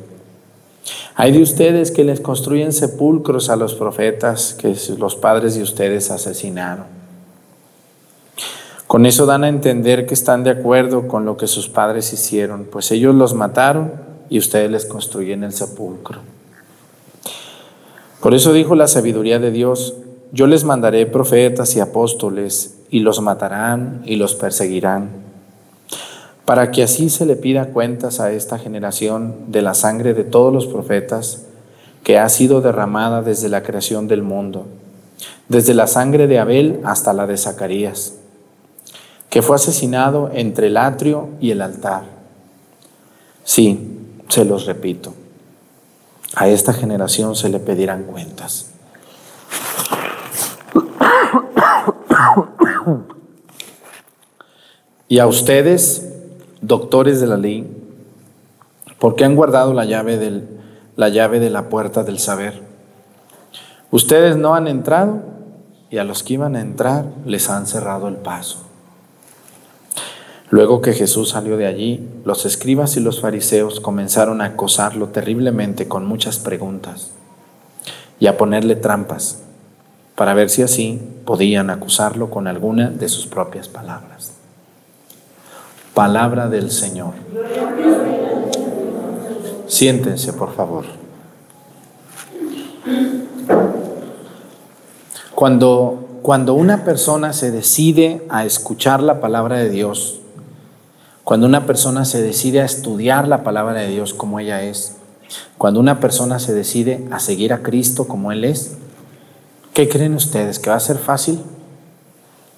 hay 1.14 1.32
de 1.32 1.42
ustedes 1.42 1.90
que 1.90 2.04
les 2.04 2.20
construyen 2.20 2.72
sepulcros 2.72 3.50
a 3.50 3.56
los 3.56 3.74
profetas 3.74 4.54
que 4.54 4.74
los 4.96 5.14
padres 5.14 5.56
de 5.56 5.62
ustedes 5.62 6.10
asesinaron. 6.10 6.86
Con 8.86 9.04
eso 9.04 9.26
dan 9.26 9.44
a 9.44 9.48
entender 9.48 10.06
que 10.06 10.14
están 10.14 10.42
de 10.42 10.50
acuerdo 10.50 11.06
con 11.06 11.26
lo 11.26 11.36
que 11.36 11.46
sus 11.46 11.68
padres 11.68 12.14
hicieron, 12.14 12.64
pues 12.64 12.90
ellos 12.90 13.14
los 13.14 13.34
mataron 13.34 14.07
y 14.28 14.38
ustedes 14.38 14.70
les 14.70 14.86
construyen 14.86 15.44
el 15.44 15.52
sepulcro. 15.52 16.20
Por 18.20 18.34
eso 18.34 18.52
dijo 18.52 18.74
la 18.74 18.88
sabiduría 18.88 19.38
de 19.38 19.50
Dios, 19.50 19.94
yo 20.32 20.46
les 20.46 20.64
mandaré 20.64 21.06
profetas 21.06 21.76
y 21.76 21.80
apóstoles 21.80 22.78
y 22.90 23.00
los 23.00 23.20
matarán 23.20 24.02
y 24.04 24.16
los 24.16 24.34
perseguirán, 24.34 25.10
para 26.44 26.70
que 26.70 26.82
así 26.82 27.10
se 27.10 27.26
le 27.26 27.36
pida 27.36 27.66
cuentas 27.68 28.20
a 28.20 28.32
esta 28.32 28.58
generación 28.58 29.34
de 29.48 29.62
la 29.62 29.74
sangre 29.74 30.14
de 30.14 30.24
todos 30.24 30.52
los 30.52 30.66
profetas 30.66 31.44
que 32.02 32.18
ha 32.18 32.28
sido 32.28 32.60
derramada 32.60 33.22
desde 33.22 33.48
la 33.48 33.62
creación 33.62 34.08
del 34.08 34.22
mundo, 34.22 34.66
desde 35.48 35.74
la 35.74 35.86
sangre 35.86 36.26
de 36.26 36.38
Abel 36.38 36.80
hasta 36.84 37.12
la 37.12 37.26
de 37.26 37.36
Zacarías, 37.36 38.14
que 39.30 39.42
fue 39.42 39.56
asesinado 39.56 40.30
entre 40.32 40.68
el 40.68 40.76
atrio 40.76 41.28
y 41.40 41.50
el 41.50 41.62
altar. 41.62 42.04
Sí, 43.44 43.97
se 44.28 44.44
los 44.44 44.66
repito, 44.66 45.14
a 46.34 46.48
esta 46.48 46.72
generación 46.72 47.34
se 47.34 47.48
le 47.48 47.58
pedirán 47.58 48.04
cuentas. 48.04 48.70
Y 55.08 55.20
a 55.20 55.26
ustedes, 55.26 56.06
doctores 56.60 57.20
de 57.20 57.26
la 57.26 57.38
ley, 57.38 57.66
porque 58.98 59.24
han 59.24 59.36
guardado 59.36 59.72
la 59.72 59.86
llave, 59.86 60.42
la 60.96 61.08
llave 61.08 61.40
de 61.40 61.50
la 61.50 61.70
puerta 61.70 62.04
del 62.04 62.18
saber. 62.18 62.62
Ustedes 63.90 64.36
no 64.36 64.54
han 64.54 64.68
entrado 64.68 65.22
y 65.88 65.96
a 65.96 66.04
los 66.04 66.22
que 66.22 66.34
iban 66.34 66.56
a 66.56 66.60
entrar 66.60 67.06
les 67.24 67.48
han 67.48 67.66
cerrado 67.66 68.08
el 68.08 68.16
paso. 68.16 68.67
Luego 70.50 70.80
que 70.80 70.94
Jesús 70.94 71.30
salió 71.30 71.56
de 71.58 71.66
allí, 71.66 72.08
los 72.24 72.46
escribas 72.46 72.96
y 72.96 73.00
los 73.00 73.20
fariseos 73.20 73.80
comenzaron 73.80 74.40
a 74.40 74.46
acosarlo 74.46 75.08
terriblemente 75.08 75.88
con 75.88 76.06
muchas 76.06 76.38
preguntas 76.38 77.10
y 78.18 78.28
a 78.28 78.38
ponerle 78.38 78.74
trampas 78.74 79.42
para 80.14 80.34
ver 80.34 80.48
si 80.48 80.62
así 80.62 81.00
podían 81.24 81.68
acusarlo 81.70 82.30
con 82.30 82.48
alguna 82.48 82.90
de 82.90 83.08
sus 83.08 83.26
propias 83.26 83.68
palabras. 83.68 84.32
Palabra 85.92 86.48
del 86.48 86.70
Señor. 86.70 87.14
Siéntense, 89.66 90.32
por 90.32 90.54
favor. 90.54 90.86
Cuando, 95.34 96.08
cuando 96.22 96.54
una 96.54 96.84
persona 96.84 97.32
se 97.32 97.50
decide 97.50 98.24
a 98.28 98.44
escuchar 98.44 99.02
la 99.02 99.20
palabra 99.20 99.58
de 99.58 99.68
Dios, 99.68 100.17
cuando 101.28 101.46
una 101.46 101.66
persona 101.66 102.06
se 102.06 102.22
decide 102.22 102.62
a 102.62 102.64
estudiar 102.64 103.28
la 103.28 103.44
palabra 103.44 103.74
de 103.74 103.88
Dios 103.88 104.14
como 104.14 104.40
ella 104.40 104.62
es, 104.62 104.96
cuando 105.58 105.78
una 105.78 106.00
persona 106.00 106.38
se 106.38 106.54
decide 106.54 107.06
a 107.10 107.20
seguir 107.20 107.52
a 107.52 107.62
Cristo 107.62 108.08
como 108.08 108.32
Él 108.32 108.46
es, 108.46 108.78
¿qué 109.74 109.90
creen 109.90 110.14
ustedes? 110.14 110.58
¿Que 110.58 110.70
va 110.70 110.76
a 110.76 110.80
ser 110.80 110.96
fácil? 110.96 111.40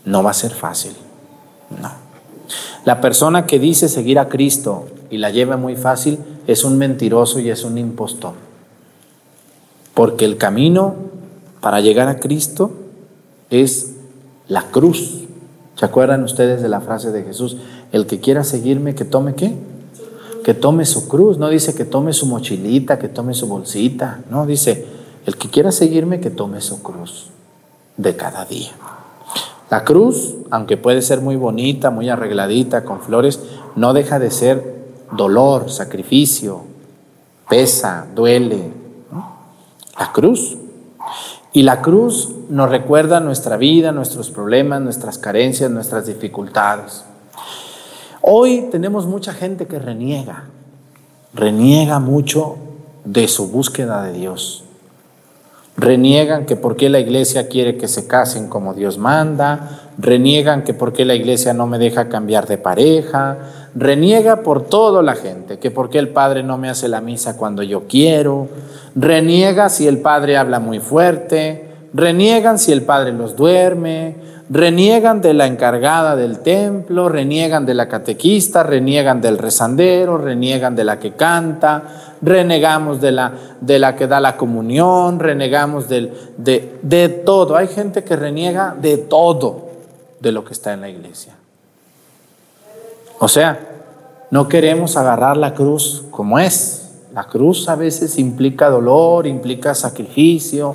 No 0.05 0.23
va 0.23 0.31
a 0.31 0.35
ser 0.35 0.53
fácil. 0.53 0.93
No. 1.83 1.91
La 2.85 3.01
persona 3.01 3.45
que 3.45 3.59
dice 3.59 3.89
seguir 3.89 4.21
a 4.21 4.29
Cristo 4.29 4.87
y 5.11 5.19
la 5.19 5.31
lleva 5.31 5.57
muy 5.57 5.75
fácil 5.75 6.21
es 6.47 6.63
un 6.63 6.79
mentiroso 6.79 7.41
y 7.41 7.51
es 7.51 7.65
un 7.65 7.77
impostor. 7.77 8.35
Porque 9.95 10.25
el 10.25 10.37
camino 10.37 10.95
para 11.61 11.81
llegar 11.81 12.07
a 12.07 12.21
Cristo 12.21 12.71
es 13.51 13.97
la 14.47 14.71
cruz. 14.71 15.25
¿Se 15.75 15.87
acuerdan 15.87 16.23
ustedes 16.23 16.63
de 16.63 16.69
la 16.69 16.81
frase 16.81 17.11
de 17.11 17.25
Jesús? 17.25 17.57
El 17.93 18.07
que 18.07 18.21
quiera 18.21 18.45
seguirme, 18.45 18.95
que 18.95 19.05
tome 19.05 19.35
qué? 19.35 19.55
Que 20.45 20.55
tome 20.55 20.87
su 20.87 21.09
cruz. 21.09 21.39
No 21.39 21.49
dice 21.49 21.75
que 21.75 21.85
tome 21.85 22.13
su 22.13 22.27
mochilita, 22.27 22.99
que 22.99 23.09
tome 23.09 23.35
su 23.35 23.47
bolsita. 23.47 24.21
No, 24.31 24.47
dice, 24.47 24.87
el 25.27 25.37
que 25.37 25.49
quiera 25.49 25.73
seguirme, 25.73 26.21
que 26.21 26.31
tome 26.31 26.61
su 26.61 26.83
cruz 26.83 27.27
de 27.97 28.17
cada 28.17 28.45
día. 28.45 28.71
La 29.71 29.85
cruz, 29.85 30.35
aunque 30.51 30.77
puede 30.77 31.03
ser 31.03 31.21
muy 31.21 31.37
bonita, 31.37 31.91
muy 31.91 32.09
arregladita, 32.09 32.85
con 32.85 33.01
flores, 33.01 33.41
no 33.77 33.93
deja 33.93 34.19
de 34.19 34.31
ser 34.31 34.81
dolor, 35.13 35.71
sacrificio, 35.71 36.63
pesa, 37.49 38.07
duele, 38.15 38.73
La 39.99 40.13
cruz. 40.13 40.57
Y 41.53 41.63
la 41.63 41.83
cruz 41.83 42.31
nos 42.49 42.71
recuerda 42.71 43.19
nuestra 43.21 43.57
vida, 43.57 43.93
nuestros 43.93 44.31
problemas, 44.31 44.81
nuestras 44.81 45.19
carencias, 45.19 45.71
nuestras 45.71 46.07
dificultades. 46.07 47.05
Hoy 48.23 48.69
tenemos 48.71 49.07
mucha 49.07 49.33
gente 49.33 49.67
que 49.67 49.79
reniega, 49.79 50.45
reniega 51.33 51.99
mucho 52.01 52.57
de 53.05 53.27
su 53.29 53.49
búsqueda 53.49 54.03
de 54.03 54.13
Dios. 54.13 54.65
Reniegan 55.79 56.45
que 56.45 56.57
por 56.57 56.77
qué 56.77 56.91
la 56.91 57.01
iglesia 57.01 57.49
quiere 57.49 57.79
que 57.79 57.89
se 57.89 58.07
casen 58.07 58.49
como 58.49 58.75
Dios 58.75 58.99
manda, 58.99 59.91
reniegan 59.97 60.65
que 60.65 60.75
por 60.75 60.93
qué 60.93 61.07
la 61.07 61.15
iglesia 61.15 61.55
no 61.55 61.67
me 61.67 61.79
deja 61.79 62.11
cambiar 62.11 62.47
de 62.47 62.59
pareja, 62.59 63.39
reniega 63.75 64.43
por 64.43 64.67
toda 64.67 65.03
la 65.03 65.15
gente, 65.15 65.59
que 65.59 65.71
por 65.71 65.89
qué 65.89 65.99
el 65.99 66.11
padre 66.11 66.43
no 66.43 66.59
me 66.59 66.69
hace 66.69 66.89
la 66.89 67.01
misa 67.01 67.39
cuando 67.39 67.63
yo 67.63 67.85
quiero, 67.89 68.49
reniega 68.95 69.71
si 69.71 69.87
el 69.87 69.99
padre 69.99 70.37
habla 70.37 70.61
muy 70.61 70.81
fuerte, 70.81 71.71
reniegan 71.95 72.59
si 72.59 72.73
el 72.73 72.83
padre 72.83 73.13
los 73.13 73.35
duerme, 73.35 74.17
reniegan 74.51 75.21
de 75.23 75.33
la 75.33 75.47
encargada 75.47 76.17
del 76.17 76.41
templo, 76.41 77.09
reniegan 77.09 77.65
de 77.65 77.75
la 77.75 77.89
catequista, 77.89 78.65
reniegan 78.65 79.21
del 79.21 79.39
rezandero, 79.39 80.19
reniegan 80.19 80.75
de 80.75 80.83
la 80.83 80.99
que 80.99 81.13
canta, 81.13 82.17
renegamos 82.21 83.01
de 83.01 83.13
la, 83.13 83.33
de 83.61 83.79
la 83.79 83.95
que 83.95 84.09
da 84.09 84.19
la 84.19 84.37
comunión, 84.37 85.21
renegamos 85.21 85.89
del, 85.89 86.13
de, 86.37 86.81
de 86.83 87.09
todo. 87.09 87.57
Hay 87.57 87.69
gente 87.69 88.03
que 88.03 88.17
reniega 88.17 88.75
de 88.79 88.99
todo 88.99 89.69
de 90.19 90.33
lo 90.33 90.45
que 90.45 90.53
está 90.53 90.73
en 90.73 90.81
la 90.81 90.89
iglesia. 90.89 91.37
O 93.21 93.29
sea, 93.29 93.61
no 94.33 94.49
queremos 94.49 94.97
agarrar 94.97 95.37
la 95.37 95.55
cruz 95.55 96.05
como 96.11 96.41
es. 96.41 96.91
La 97.15 97.25
cruz 97.25 97.69
a 97.69 97.77
veces 97.77 98.19
implica 98.19 98.69
dolor, 98.69 99.29
implica 99.29 99.75
sacrificio, 99.75 100.75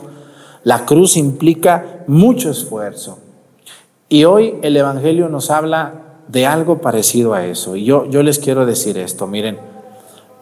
la 0.64 0.86
cruz 0.86 1.18
implica 1.18 2.04
mucho 2.08 2.50
esfuerzo. 2.50 3.20
Y 4.08 4.26
hoy 4.26 4.56
el 4.62 4.78
Evangelio 4.78 5.30
nos 5.30 5.50
habla 5.50 5.94
de 6.28 6.46
algo 6.46 6.80
parecido 6.80 7.34
a 7.34 7.46
eso. 7.46 7.76
Y 7.76 7.86
yo, 7.86 8.10
yo 8.10 8.24
les 8.24 8.40
quiero 8.40 8.66
decir 8.66 8.98
esto, 8.98 9.28
miren, 9.28 9.58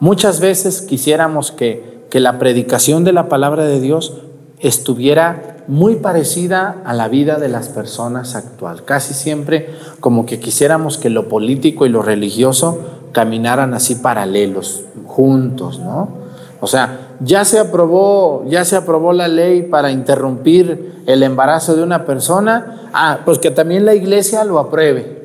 muchas 0.00 0.40
veces 0.40 0.82
quisiéramos 0.82 1.50
que, 1.50 2.04
que 2.10 2.20
la 2.20 2.38
predicación 2.38 3.04
de 3.04 3.12
la 3.12 3.28
palabra 3.28 3.64
de 3.64 3.80
Dios 3.80 4.14
estuviera 4.60 5.64
muy 5.66 5.96
parecida 5.96 6.82
a 6.84 6.92
la 6.92 7.08
vida 7.08 7.38
de 7.38 7.48
las 7.48 7.68
personas 7.68 8.34
actual. 8.34 8.84
Casi 8.84 9.14
siempre 9.14 9.70
como 10.00 10.26
que 10.26 10.40
quisiéramos 10.40 10.98
que 10.98 11.10
lo 11.10 11.28
político 11.28 11.86
y 11.86 11.88
lo 11.88 12.02
religioso 12.02 12.78
caminaran 13.12 13.74
así 13.74 13.94
paralelos, 13.94 14.84
juntos, 15.06 15.78
¿no? 15.78 16.23
O 16.60 16.66
sea, 16.66 17.16
ya 17.20 17.44
se 17.44 17.58
aprobó, 17.58 18.44
ya 18.46 18.64
se 18.64 18.76
aprobó 18.76 19.12
la 19.12 19.28
ley 19.28 19.62
para 19.62 19.90
interrumpir 19.90 21.02
el 21.06 21.22
embarazo 21.22 21.76
de 21.76 21.82
una 21.82 22.06
persona, 22.06 22.88
ah, 22.92 23.20
pues 23.24 23.38
que 23.38 23.50
también 23.50 23.84
la 23.84 23.94
iglesia 23.94 24.44
lo 24.44 24.58
apruebe. 24.58 25.24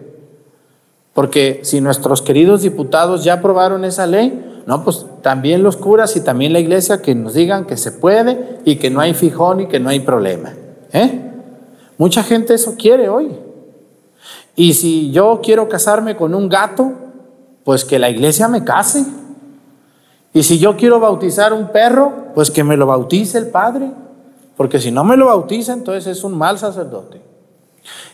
Porque 1.14 1.62
si 1.64 1.82
nuestros 1.82 2.22
queridos 2.22 2.62
diputados 2.62 3.24
ya 3.24 3.34
aprobaron 3.34 3.86
esa 3.86 4.06
ley, 4.06 4.64
no, 4.66 4.84
pues 4.84 5.06
también 5.22 5.64
los 5.64 5.78
curas 5.78 6.16
y 6.16 6.22
también 6.22 6.54
la 6.54 6.60
iglesia 6.60 7.02
que 7.02 7.16
nos 7.16 7.34
digan 7.34 7.66
que 7.66 7.76
se 7.76 7.92
puede 7.92 8.60
y 8.66 8.76
que 8.76 8.90
no 8.90 9.00
hay 9.00 9.14
fijón 9.14 9.62
y 9.62 9.68
que 9.68 9.80
no 9.80 9.90
hay 9.90 10.00
problema. 10.02 10.54
¿eh? 10.94 11.32
Mucha 11.98 12.24
gente 12.24 12.54
eso 12.54 12.76
quiere 12.78 13.10
hoy. 13.10 13.36
Y 14.56 14.74
si 14.74 15.12
yo 15.12 15.40
quiero 15.42 15.68
casarme 15.70 16.16
con 16.16 16.36
un 16.36 16.50
gato, 16.50 16.92
pues 17.64 17.84
que 17.84 17.98
la 17.98 18.10
iglesia 18.10 18.48
me 18.48 18.64
case. 18.64 19.06
Y 20.34 20.44
si 20.44 20.60
yo 20.60 20.78
quiero 20.78 21.00
bautizar 21.00 21.54
un 21.54 21.70
perro, 21.70 22.14
pues 22.36 22.52
que 22.52 22.64
me 22.64 22.78
lo 22.78 22.86
bautice 22.86 23.38
el 23.38 23.48
padre. 23.48 23.92
Porque 24.56 24.80
si 24.80 24.92
no 24.92 25.04
me 25.04 25.18
lo 25.18 25.28
bautiza, 25.28 25.74
entonces 25.74 26.06
es 26.08 26.24
un 26.24 26.38
mal 26.38 26.60
sacerdote. 26.60 27.22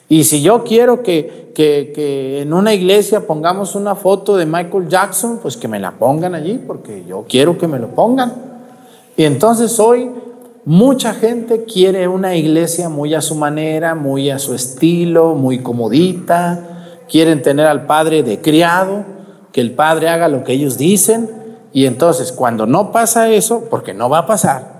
Y 0.08 0.24
si 0.26 0.42
yo 0.42 0.64
quiero 0.64 1.02
que, 1.02 1.52
que, 1.56 2.42
en 2.42 2.54
una 2.54 2.74
iglesia 2.74 3.26
pongamos 3.26 3.76
una 3.76 3.96
foto 3.96 4.38
de 4.38 4.46
Michael 4.46 4.88
Jackson, 4.88 5.40
pues 5.42 5.58
que 5.58 5.68
me 5.68 5.80
la 5.80 5.92
pongan 5.92 6.36
allí, 6.36 6.62
porque 6.66 7.04
yo 7.08 7.26
quiero 7.28 7.58
que 7.58 7.68
me 7.68 7.80
lo 7.80 7.90
pongan. 7.90 8.34
Y 9.18 9.24
entonces 9.24 9.80
hoy 9.80 10.12
mucha 10.66 11.14
gente 11.14 11.64
quiere 11.64 12.08
una 12.08 12.36
iglesia 12.36 12.90
muy 12.90 13.16
a 13.16 13.22
su 13.22 13.36
manera, 13.36 13.96
muy 13.96 14.30
a 14.30 14.38
su 14.38 14.54
estilo, 14.54 15.34
muy 15.34 15.60
comodita. 15.60 17.00
Quieren 17.10 17.42
tener 17.42 17.66
al 17.66 17.88
padre 17.88 18.22
de 18.22 18.40
criado, 18.42 19.04
que 19.52 19.62
el 19.62 19.72
padre 19.72 20.10
haga 20.10 20.28
lo 20.28 20.44
que 20.44 20.54
ellos 20.54 20.78
dicen. 20.78 21.45
Y 21.76 21.88
entonces 21.88 22.32
cuando 22.32 22.66
no 22.66 22.94
pasa 22.94 23.28
eso, 23.28 23.66
porque 23.70 23.94
no 23.94 24.10
va 24.10 24.20
a 24.20 24.26
pasar, 24.26 24.76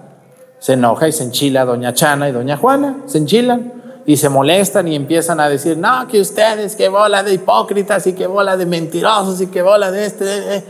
se 0.60 0.74
enoja 0.74 1.10
y 1.10 1.12
se 1.12 1.26
enchila 1.26 1.66
doña 1.66 1.94
Chana 1.94 2.30
y 2.30 2.32
doña 2.32 2.56
Juana, 2.56 3.02
se 3.06 3.18
enchilan 3.18 3.74
y 4.06 4.16
se 4.16 4.30
molestan 4.30 4.88
y 4.88 4.96
empiezan 4.96 5.42
a 5.42 5.50
decir, 5.50 5.78
no, 5.78 6.08
que 6.08 6.22
ustedes, 6.22 6.78
que 6.78 6.88
bola 6.88 7.22
de 7.22 7.34
hipócritas 7.34 8.08
y 8.08 8.14
que 8.14 8.28
bola 8.28 8.56
de 8.56 8.66
mentirosos 8.66 9.42
y 9.42 9.48
que 9.48 9.62
bola 9.62 9.92
de 9.92 10.06
este. 10.06 10.64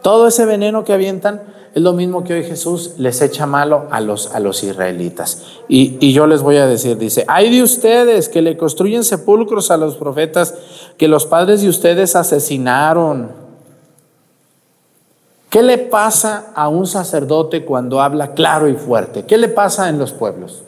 Todo 0.00 0.28
ese 0.28 0.46
veneno 0.46 0.82
que 0.82 0.94
avientan 0.94 1.42
es 1.74 1.82
lo 1.82 1.92
mismo 1.92 2.24
que 2.24 2.32
hoy 2.32 2.44
Jesús 2.44 2.94
les 2.96 3.20
echa 3.20 3.44
malo 3.44 3.86
a 3.90 4.00
los, 4.00 4.34
a 4.34 4.40
los 4.40 4.64
israelitas. 4.64 5.42
Y, 5.68 5.98
y 6.00 6.14
yo 6.14 6.26
les 6.26 6.40
voy 6.40 6.56
a 6.56 6.66
decir, 6.66 6.96
dice, 6.96 7.26
hay 7.28 7.54
de 7.54 7.62
ustedes 7.62 8.30
que 8.30 8.40
le 8.40 8.56
construyen 8.56 9.04
sepulcros 9.04 9.70
a 9.70 9.76
los 9.76 9.96
profetas 9.96 10.54
que 10.96 11.06
los 11.06 11.26
padres 11.26 11.60
de 11.60 11.68
ustedes 11.68 12.16
asesinaron. 12.16 13.45
¿Qué 15.56 15.62
le 15.62 15.78
pasa 15.78 16.48
a 16.54 16.68
un 16.68 16.86
sacerdote 16.86 17.64
cuando 17.64 18.02
habla 18.02 18.34
claro 18.34 18.68
y 18.68 18.74
fuerte? 18.74 19.24
¿Qué 19.24 19.38
le 19.38 19.48
pasa 19.48 19.88
en 19.88 19.98
los 19.98 20.12
pueblos? 20.12 20.64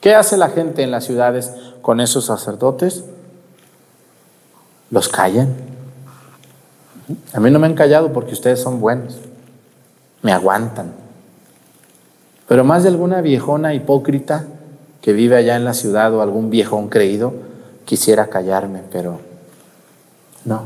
¿Qué 0.00 0.16
hace 0.16 0.36
la 0.36 0.48
gente 0.48 0.82
en 0.82 0.90
las 0.90 1.04
ciudades 1.04 1.52
con 1.82 2.00
esos 2.00 2.24
sacerdotes? 2.24 3.04
Los 4.90 5.08
callan. 5.08 5.54
A 7.32 7.38
mí 7.38 7.48
no 7.48 7.60
me 7.60 7.68
han 7.68 7.76
callado 7.76 8.12
porque 8.12 8.32
ustedes 8.32 8.60
son 8.60 8.80
buenos. 8.80 9.18
Me 10.22 10.32
aguantan. 10.32 10.92
Pero 12.48 12.64
más 12.64 12.82
de 12.82 12.88
alguna 12.88 13.20
viejona 13.20 13.72
hipócrita 13.72 14.46
que 15.00 15.12
vive 15.12 15.36
allá 15.36 15.54
en 15.54 15.64
la 15.64 15.74
ciudad 15.74 16.12
o 16.12 16.22
algún 16.22 16.50
viejón 16.50 16.88
creído 16.88 17.34
quisiera 17.84 18.26
callarme, 18.26 18.82
pero 18.90 19.20
no, 20.44 20.64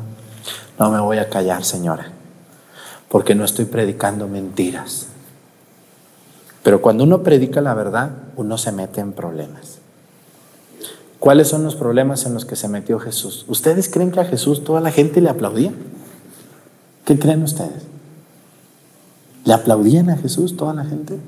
no 0.78 0.90
me 0.90 1.00
voy 1.00 1.18
a 1.18 1.28
callar, 1.28 1.64
señora, 1.64 2.12
porque 3.08 3.34
no 3.34 3.44
estoy 3.44 3.64
predicando 3.64 4.28
mentiras. 4.28 5.06
Pero 6.62 6.82
cuando 6.82 7.04
uno 7.04 7.22
predica 7.22 7.60
la 7.60 7.74
verdad, 7.74 8.10
uno 8.36 8.58
se 8.58 8.72
mete 8.72 9.00
en 9.00 9.12
problemas. 9.12 9.78
¿Cuáles 11.18 11.48
son 11.48 11.64
los 11.64 11.74
problemas 11.74 12.26
en 12.26 12.34
los 12.34 12.44
que 12.44 12.56
se 12.56 12.68
metió 12.68 12.98
Jesús? 12.98 13.44
¿Ustedes 13.48 13.88
creen 13.88 14.12
que 14.12 14.20
a 14.20 14.24
Jesús 14.24 14.64
toda 14.64 14.80
la 14.80 14.92
gente 14.92 15.20
le 15.20 15.30
aplaudía? 15.30 15.72
¿Qué 17.04 17.18
creen 17.18 17.42
ustedes? 17.42 17.84
¿Le 19.44 19.54
aplaudían 19.54 20.10
a 20.10 20.16
Jesús 20.16 20.56
toda 20.56 20.74
la 20.74 20.84
gente? 20.84 21.18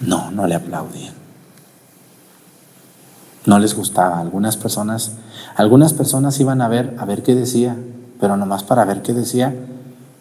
No, 0.00 0.30
no 0.30 0.46
le 0.46 0.54
aplaudían. 0.54 1.14
No 3.46 3.58
les 3.58 3.74
gustaba. 3.74 4.20
Algunas 4.20 4.56
personas, 4.56 5.12
algunas 5.56 5.94
personas 5.94 6.38
iban 6.40 6.60
a 6.60 6.68
ver 6.68 6.94
a 6.98 7.04
ver 7.04 7.22
qué 7.22 7.34
decía, 7.34 7.76
pero 8.24 8.38
nomás 8.38 8.64
para 8.64 8.86
ver 8.86 9.02
qué 9.02 9.12
decía. 9.12 9.54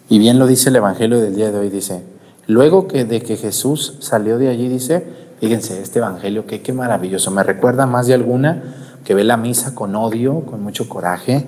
Y 0.10 0.20
bien 0.20 0.38
lo 0.38 0.46
dice 0.46 0.68
el 0.68 0.76
Evangelio 0.76 1.22
del 1.22 1.38
día 1.38 1.54
de 1.54 1.58
hoy, 1.58 1.70
dice, 1.70 2.04
Luego 2.48 2.86
que 2.90 3.06
de 3.06 3.22
que 3.22 3.38
Jesús 3.38 3.96
salió 4.02 4.38
de 4.38 4.50
allí, 4.50 4.68
dice, 4.68 5.06
fíjense, 5.40 5.82
este 5.82 6.00
evangelio, 6.00 6.46
qué, 6.46 6.62
qué 6.62 6.74
maravilloso, 6.74 7.32
me 7.32 7.44
recuerda 7.44 7.86
más 7.86 8.08
de 8.08 8.14
alguna 8.14 8.62
que 9.06 9.14
ve 9.14 9.24
la 9.24 9.38
misa 9.38 9.74
con 9.74 9.96
odio, 9.96 10.42
con 10.42 10.62
mucho 10.62 10.90
coraje, 10.90 11.48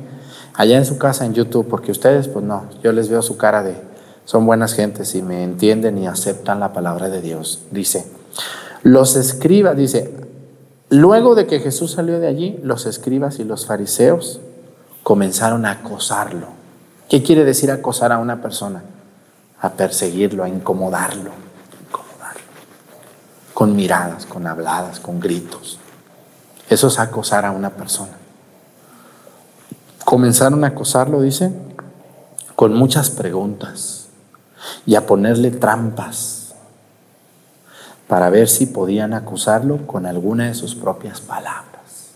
allá 0.53 0.77
en 0.77 0.85
su 0.85 0.97
casa 0.97 1.25
en 1.25 1.33
YouTube, 1.33 1.67
porque 1.67 1.91
ustedes, 1.91 2.29
pues 2.29 2.45
no, 2.45 2.69
yo 2.81 2.93
les 2.93 3.09
veo 3.09 3.21
su 3.21 3.35
cara 3.35 3.61
de, 3.61 3.75
son 4.23 4.45
buenas 4.45 4.75
gentes 4.75 5.13
y 5.13 5.21
me 5.21 5.43
entienden 5.43 5.97
y 5.97 6.07
aceptan 6.07 6.61
la 6.61 6.71
palabra 6.71 7.09
de 7.09 7.21
Dios. 7.21 7.63
Dice, 7.71 8.05
los 8.81 9.17
escribas, 9.17 9.75
dice, 9.75 10.13
luego 10.87 11.35
de 11.35 11.47
que 11.47 11.59
Jesús 11.59 11.91
salió 11.91 12.21
de 12.21 12.27
allí, 12.27 12.57
los 12.63 12.85
escribas 12.85 13.39
y 13.39 13.43
los 13.43 13.65
fariseos 13.65 14.39
comenzaron 15.05 15.65
a 15.65 15.71
acosarlo. 15.71 16.47
¿Qué 17.07 17.23
quiere 17.23 17.45
decir 17.45 17.71
acosar 17.71 18.11
a 18.11 18.17
una 18.17 18.41
persona? 18.41 18.83
a 19.65 19.71
perseguirlo, 19.71 20.43
a 20.43 20.49
incomodarlo, 20.49 21.31
incomodarlo, 21.87 22.41
con 23.53 23.75
miradas, 23.75 24.25
con 24.25 24.45
habladas, 24.45 24.99
con 24.99 25.19
gritos. 25.19 25.79
Eso 26.69 26.87
es 26.87 26.99
acosar 26.99 27.45
a 27.45 27.51
una 27.51 27.71
persona. 27.71 28.13
Comenzaron 30.03 30.63
a 30.63 30.67
acosarlo, 30.67 31.21
dice, 31.21 31.51
con 32.55 32.73
muchas 32.73 33.09
preguntas 33.09 34.07
y 34.85 34.95
a 34.95 35.07
ponerle 35.07 35.51
trampas 35.51 36.53
para 38.07 38.29
ver 38.29 38.47
si 38.47 38.67
podían 38.67 39.13
acusarlo 39.15 39.87
con 39.87 40.05
alguna 40.05 40.45
de 40.45 40.53
sus 40.53 40.75
propias 40.75 41.21
palabras. 41.21 42.11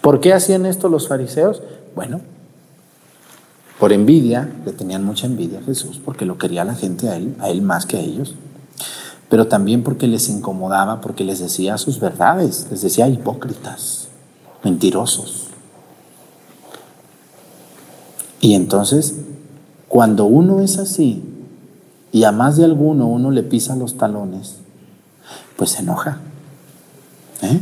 ¿Por 0.00 0.20
qué 0.20 0.32
hacían 0.32 0.64
esto 0.64 0.88
los 0.88 1.08
fariseos? 1.08 1.62
Bueno, 1.96 2.20
por 3.80 3.92
envidia, 3.94 4.48
le 4.66 4.72
tenían 4.72 5.02
mucha 5.02 5.26
envidia 5.26 5.60
a 5.60 5.62
Jesús 5.62 5.98
porque 6.04 6.26
lo 6.26 6.36
quería 6.36 6.62
la 6.62 6.74
gente 6.74 7.08
a 7.08 7.16
él, 7.16 7.34
a 7.40 7.48
él 7.48 7.62
más 7.62 7.86
que 7.86 7.96
a 7.96 8.00
ellos. 8.00 8.36
pero 9.28 9.48
también 9.48 9.82
porque 9.82 10.06
les 10.06 10.28
incomodaba, 10.28 11.00
porque 11.00 11.24
les 11.24 11.40
decía 11.40 11.78
sus 11.78 11.98
verdades, 11.98 12.68
les 12.70 12.82
decía 12.82 13.08
hipócritas, 13.08 14.06
mentirosos. 14.62 15.48
Y 18.40 18.54
entonces, 18.54 19.16
cuando 19.88 20.26
uno 20.26 20.60
es 20.60 20.78
así, 20.78 21.24
y 22.12 22.22
a 22.22 22.30
más 22.30 22.56
de 22.56 22.64
alguno 22.64 23.08
uno 23.08 23.32
le 23.32 23.42
pisa 23.42 23.74
los 23.74 23.96
talones, 23.96 24.58
pues 25.56 25.70
se 25.70 25.80
enoja. 25.80 26.20
¿eh? 27.42 27.60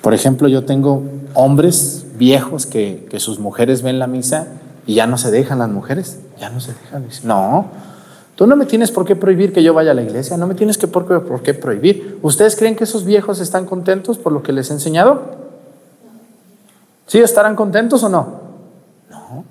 Por 0.00 0.14
ejemplo, 0.14 0.48
yo 0.48 0.64
tengo 0.64 1.02
hombres 1.34 2.01
viejos 2.16 2.66
que, 2.66 3.06
sus 3.18 3.38
mujeres 3.38 3.82
ven 3.82 3.98
la 3.98 4.06
misa 4.06 4.48
y 4.86 4.94
ya 4.94 5.06
no 5.06 5.18
se 5.18 5.30
dejan 5.30 5.58
las 5.58 5.68
mujeres, 5.68 6.18
ya 6.38 6.50
no 6.50 6.60
se 6.60 6.72
dejan. 6.72 7.06
No, 7.24 7.66
tú 8.36 8.46
no 8.46 8.56
me 8.56 8.66
tienes 8.66 8.90
por 8.90 9.04
qué 9.04 9.16
prohibir 9.16 9.52
que 9.52 9.62
yo 9.62 9.74
vaya 9.74 9.92
a 9.92 9.94
la 9.94 10.02
iglesia, 10.02 10.36
no 10.36 10.46
me 10.46 10.54
tienes 10.54 10.78
que 10.78 10.86
por, 10.86 11.06
por 11.06 11.42
qué 11.42 11.54
prohibir. 11.54 12.18
¿Ustedes 12.22 12.56
creen 12.56 12.76
que 12.76 12.84
esos 12.84 13.04
viejos 13.04 13.40
están 13.40 13.66
contentos 13.66 14.18
por 14.18 14.32
lo 14.32 14.42
que 14.42 14.52
les 14.52 14.70
he 14.70 14.74
enseñado? 14.74 15.22
¿Sí 17.06 17.18
estarán 17.18 17.56
contentos 17.56 18.02
o 18.04 18.08
no? 18.08 18.40
No. 19.10 19.44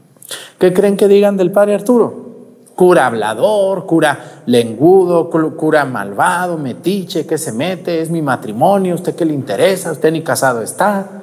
¿Qué 0.58 0.74
creen 0.74 0.98
que 0.98 1.08
digan 1.08 1.38
del 1.38 1.52
padre 1.52 1.76
Arturo? 1.76 2.32
Cura 2.76 3.06
hablador, 3.06 3.86
cura 3.86 4.42
lengudo, 4.48 5.30
cura 5.30 5.86
malvado, 5.86 6.58
metiche, 6.58 7.28
que 7.28 7.38
se 7.38 7.52
mete, 7.52 8.02
es 8.02 8.10
mi 8.10 8.22
matrimonio, 8.22 8.96
usted 8.96 9.16
qué 9.16 9.26
le 9.26 9.34
interesa, 9.34 9.92
usted 9.92 10.12
ni 10.12 10.24
casado 10.24 10.62
está. 10.62 11.21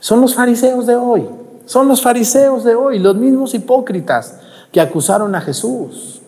Son 0.00 0.20
los 0.20 0.34
fariseos 0.34 0.86
de 0.86 0.96
hoy, 0.96 1.28
son 1.66 1.88
los 1.88 2.02
fariseos 2.02 2.64
de 2.64 2.74
hoy, 2.74 2.98
los 2.98 3.16
mismos 3.16 3.54
hipócritas 3.54 4.36
que 4.72 4.80
acusaron 4.80 5.34
a 5.34 5.40
Jesús. 5.40 6.20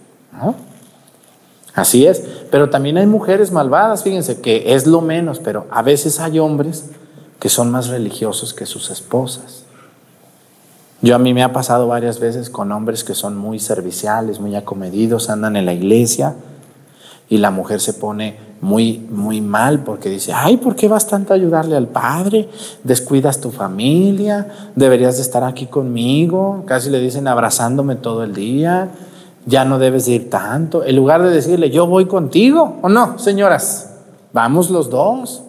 Así 1.74 2.06
es, 2.06 2.22
pero 2.50 2.68
también 2.68 2.98
hay 2.98 3.06
mujeres 3.06 3.52
malvadas, 3.52 4.02
fíjense 4.02 4.40
que 4.40 4.74
es 4.74 4.86
lo 4.86 5.00
menos, 5.00 5.38
pero 5.38 5.66
a 5.70 5.82
veces 5.82 6.20
hay 6.20 6.38
hombres 6.38 6.90
que 7.38 7.48
son 7.48 7.70
más 7.70 7.88
religiosos 7.88 8.52
que 8.52 8.66
sus 8.66 8.90
esposas. 8.90 9.64
Yo 11.02 11.14
a 11.14 11.18
mí 11.18 11.32
me 11.32 11.42
ha 11.42 11.52
pasado 11.52 11.86
varias 11.86 12.20
veces 12.20 12.50
con 12.50 12.70
hombres 12.72 13.04
que 13.04 13.14
son 13.14 13.36
muy 13.36 13.58
serviciales, 13.58 14.40
muy 14.40 14.54
acomedidos, 14.54 15.30
andan 15.30 15.56
en 15.56 15.64
la 15.64 15.72
iglesia 15.72 16.34
y 17.28 17.38
la 17.38 17.50
mujer 17.50 17.80
se 17.80 17.94
pone 17.94 18.49
muy, 18.60 18.98
muy 19.10 19.40
mal 19.40 19.84
porque 19.84 20.10
dice, 20.10 20.32
ay, 20.34 20.58
¿por 20.58 20.76
qué 20.76 20.86
vas 20.86 21.06
tanto 21.06 21.32
a 21.32 21.36
ayudarle 21.36 21.76
al 21.76 21.88
padre? 21.88 22.48
Descuidas 22.84 23.40
tu 23.40 23.50
familia, 23.50 24.48
deberías 24.76 25.16
de 25.16 25.22
estar 25.22 25.44
aquí 25.44 25.66
conmigo, 25.66 26.64
casi 26.66 26.90
le 26.90 27.00
dicen 27.00 27.26
abrazándome 27.26 27.96
todo 27.96 28.22
el 28.22 28.34
día, 28.34 28.90
ya 29.46 29.64
no 29.64 29.78
debes 29.78 30.06
de 30.06 30.12
ir 30.12 30.30
tanto, 30.30 30.84
en 30.84 30.96
lugar 30.96 31.22
de 31.22 31.30
decirle, 31.30 31.70
yo 31.70 31.86
voy 31.86 32.04
contigo, 32.06 32.76
¿o 32.82 32.88
no, 32.88 33.18
señoras? 33.18 33.90
Vamos 34.32 34.70
los 34.70 34.90
dos. 34.90 35.42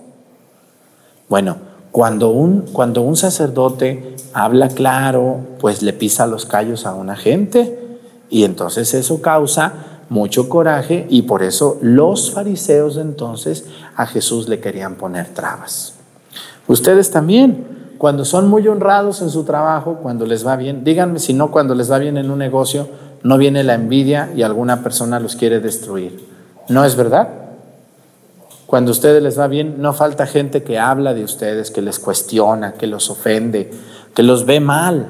Bueno, 1.27 1.57
cuando 1.91 2.29
un, 2.29 2.61
cuando 2.71 3.01
un 3.01 3.17
sacerdote 3.17 4.15
habla 4.33 4.69
claro, 4.69 5.41
pues 5.59 5.81
le 5.81 5.91
pisa 5.93 6.25
los 6.25 6.45
callos 6.45 6.85
a 6.85 6.95
una 6.95 7.15
gente 7.15 7.99
y 8.29 8.45
entonces 8.45 8.93
eso 8.93 9.21
causa 9.21 9.90
mucho 10.11 10.49
coraje 10.49 11.07
y 11.09 11.21
por 11.21 11.41
eso 11.41 11.77
los 11.81 12.31
fariseos 12.31 12.97
entonces 12.97 13.63
a 13.95 14.05
Jesús 14.05 14.49
le 14.49 14.59
querían 14.59 14.95
poner 14.95 15.29
trabas. 15.29 15.93
Ustedes 16.67 17.11
también, 17.11 17.95
cuando 17.97 18.25
son 18.25 18.49
muy 18.49 18.67
honrados 18.67 19.21
en 19.21 19.29
su 19.29 19.45
trabajo, 19.45 19.99
cuando 20.03 20.25
les 20.25 20.45
va 20.45 20.57
bien, 20.57 20.83
díganme 20.83 21.19
si 21.19 21.33
no 21.33 21.49
cuando 21.49 21.75
les 21.75 21.89
va 21.89 21.97
bien 21.97 22.17
en 22.17 22.29
un 22.29 22.39
negocio, 22.39 22.89
no 23.23 23.37
viene 23.37 23.63
la 23.63 23.75
envidia 23.75 24.29
y 24.35 24.41
alguna 24.41 24.83
persona 24.83 25.17
los 25.21 25.37
quiere 25.37 25.61
destruir. 25.61 26.19
¿No 26.67 26.83
es 26.83 26.97
verdad? 26.97 27.29
Cuando 28.67 28.91
a 28.91 28.91
ustedes 28.91 29.23
les 29.23 29.39
va 29.39 29.47
bien, 29.47 29.81
no 29.81 29.93
falta 29.93 30.27
gente 30.27 30.61
que 30.61 30.77
habla 30.77 31.13
de 31.13 31.23
ustedes, 31.23 31.71
que 31.71 31.81
les 31.81 31.99
cuestiona, 31.99 32.73
que 32.73 32.85
los 32.85 33.09
ofende, 33.09 33.71
que 34.13 34.23
los 34.23 34.45
ve 34.45 34.59
mal, 34.59 35.07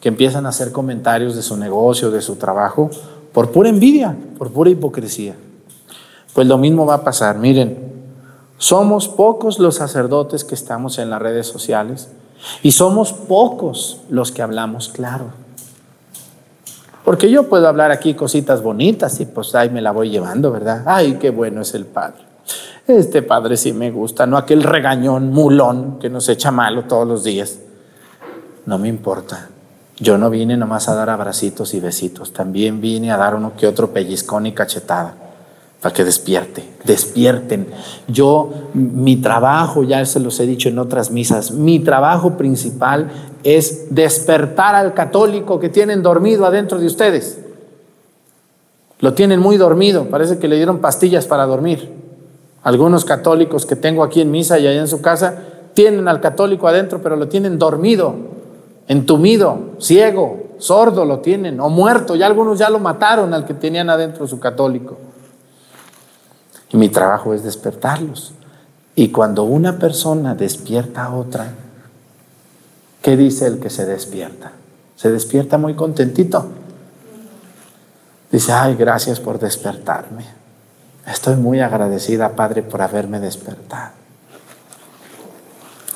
que 0.00 0.08
empiezan 0.08 0.46
a 0.46 0.50
hacer 0.50 0.70
comentarios 0.70 1.34
de 1.34 1.42
su 1.42 1.56
negocio, 1.56 2.12
de 2.12 2.22
su 2.22 2.36
trabajo, 2.36 2.90
por 3.36 3.50
pura 3.50 3.68
envidia, 3.68 4.16
por 4.38 4.50
pura 4.50 4.70
hipocresía. 4.70 5.34
Pues 6.32 6.46
lo 6.46 6.56
mismo 6.56 6.86
va 6.86 6.94
a 6.94 7.04
pasar. 7.04 7.36
Miren, 7.36 7.76
somos 8.56 9.08
pocos 9.08 9.58
los 9.58 9.74
sacerdotes 9.74 10.42
que 10.42 10.54
estamos 10.54 10.96
en 10.96 11.10
las 11.10 11.20
redes 11.20 11.46
sociales 11.46 12.08
y 12.62 12.72
somos 12.72 13.12
pocos 13.12 14.00
los 14.08 14.32
que 14.32 14.40
hablamos 14.40 14.88
claro. 14.88 15.26
Porque 17.04 17.30
yo 17.30 17.42
puedo 17.42 17.68
hablar 17.68 17.90
aquí 17.90 18.14
cositas 18.14 18.62
bonitas 18.62 19.20
y 19.20 19.26
pues 19.26 19.54
ahí 19.54 19.68
me 19.68 19.82
la 19.82 19.90
voy 19.90 20.08
llevando, 20.08 20.50
¿verdad? 20.50 20.84
Ay, 20.86 21.18
qué 21.20 21.28
bueno 21.28 21.60
es 21.60 21.74
el 21.74 21.84
Padre. 21.84 22.22
Este 22.86 23.20
padre 23.20 23.58
sí 23.58 23.74
me 23.74 23.90
gusta, 23.90 24.24
no 24.24 24.38
aquel 24.38 24.62
regañón 24.62 25.30
mulón 25.30 25.98
que 25.98 26.08
nos 26.08 26.26
echa 26.30 26.50
malo 26.50 26.84
todos 26.84 27.06
los 27.06 27.22
días. 27.22 27.58
No 28.64 28.78
me 28.78 28.88
importa. 28.88 29.50
Yo 29.98 30.18
no 30.18 30.28
vine 30.28 30.56
nomás 30.56 30.88
a 30.88 30.94
dar 30.94 31.08
abracitos 31.08 31.72
y 31.72 31.80
besitos, 31.80 32.32
también 32.32 32.80
vine 32.80 33.10
a 33.10 33.16
dar 33.16 33.34
uno 33.34 33.52
que 33.56 33.66
otro 33.66 33.92
pellizcón 33.92 34.46
y 34.46 34.52
cachetada 34.52 35.14
para 35.80 35.94
que 35.94 36.04
despierte, 36.04 36.64
despierten. 36.84 37.68
Yo, 38.06 38.50
mi 38.74 39.16
trabajo, 39.16 39.82
ya 39.84 40.04
se 40.04 40.20
los 40.20 40.38
he 40.40 40.46
dicho 40.46 40.68
en 40.68 40.78
otras 40.78 41.10
misas, 41.10 41.52
mi 41.52 41.80
trabajo 41.80 42.36
principal 42.36 43.10
es 43.42 43.94
despertar 43.94 44.74
al 44.74 44.92
católico 44.92 45.58
que 45.60 45.68
tienen 45.68 46.02
dormido 46.02 46.44
adentro 46.44 46.78
de 46.78 46.86
ustedes. 46.86 47.38
Lo 49.00 49.14
tienen 49.14 49.40
muy 49.40 49.56
dormido, 49.56 50.06
parece 50.08 50.38
que 50.38 50.48
le 50.48 50.56
dieron 50.56 50.80
pastillas 50.80 51.26
para 51.26 51.46
dormir. 51.46 51.90
Algunos 52.62 53.04
católicos 53.04 53.64
que 53.64 53.76
tengo 53.76 54.02
aquí 54.02 54.20
en 54.20 54.30
misa 54.30 54.58
y 54.58 54.66
allá 54.66 54.80
en 54.80 54.88
su 54.88 55.00
casa 55.00 55.36
tienen 55.74 56.08
al 56.08 56.20
católico 56.20 56.66
adentro, 56.66 57.00
pero 57.02 57.16
lo 57.16 57.28
tienen 57.28 57.58
dormido, 57.58 58.14
entumido, 58.88 59.74
ciego, 59.80 60.46
sordo 60.58 61.04
lo 61.04 61.20
tienen, 61.20 61.60
o 61.60 61.68
muerto. 61.68 62.16
Ya 62.16 62.26
algunos 62.26 62.58
ya 62.58 62.70
lo 62.70 62.78
mataron 62.78 63.34
al 63.34 63.44
que 63.44 63.54
tenían 63.54 63.90
adentro 63.90 64.26
su 64.26 64.38
católico. 64.38 64.96
Y 66.70 66.76
mi 66.76 66.88
trabajo 66.88 67.34
es 67.34 67.42
despertarlos. 67.42 68.32
Y 68.94 69.10
cuando 69.10 69.44
una 69.44 69.78
persona 69.78 70.34
despierta 70.34 71.04
a 71.04 71.14
otra, 71.14 71.52
¿qué 73.02 73.16
dice 73.16 73.46
el 73.46 73.60
que 73.60 73.70
se 73.70 73.84
despierta? 73.84 74.52
Se 74.96 75.10
despierta 75.10 75.58
muy 75.58 75.74
contentito. 75.74 76.46
Dice, 78.32 78.52
ay, 78.52 78.74
gracias 78.74 79.20
por 79.20 79.38
despertarme. 79.38 80.24
Estoy 81.06 81.36
muy 81.36 81.60
agradecida, 81.60 82.34
Padre, 82.34 82.62
por 82.62 82.82
haberme 82.82 83.20
despertado. 83.20 84.05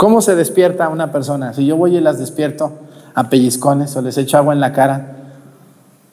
¿Cómo 0.00 0.22
se 0.22 0.34
despierta 0.34 0.88
una 0.88 1.12
persona? 1.12 1.52
Si 1.52 1.66
yo 1.66 1.76
voy 1.76 1.94
y 1.94 2.00
las 2.00 2.18
despierto 2.18 2.72
a 3.14 3.28
pellizcones 3.28 3.94
o 3.96 4.00
les 4.00 4.16
echo 4.16 4.38
agua 4.38 4.54
en 4.54 4.60
la 4.60 4.72
cara, 4.72 5.08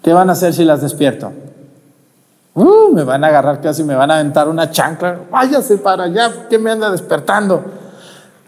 ¿qué 0.01 0.11
van 0.11 0.29
a 0.29 0.33
hacer 0.33 0.53
si 0.53 0.65
las 0.65 0.81
despierto? 0.81 1.31
Uh, 2.53 2.91
me 2.93 3.05
van 3.05 3.23
a 3.23 3.27
agarrar 3.27 3.61
casi, 3.61 3.85
me 3.85 3.95
van 3.95 4.11
a 4.11 4.15
aventar 4.15 4.49
una 4.49 4.71
chancla. 4.71 5.19
Váyase 5.31 5.77
para 5.77 6.03
allá, 6.03 6.47
¿qué 6.49 6.59
me 6.59 6.69
anda 6.69 6.91
despertando? 6.91 7.63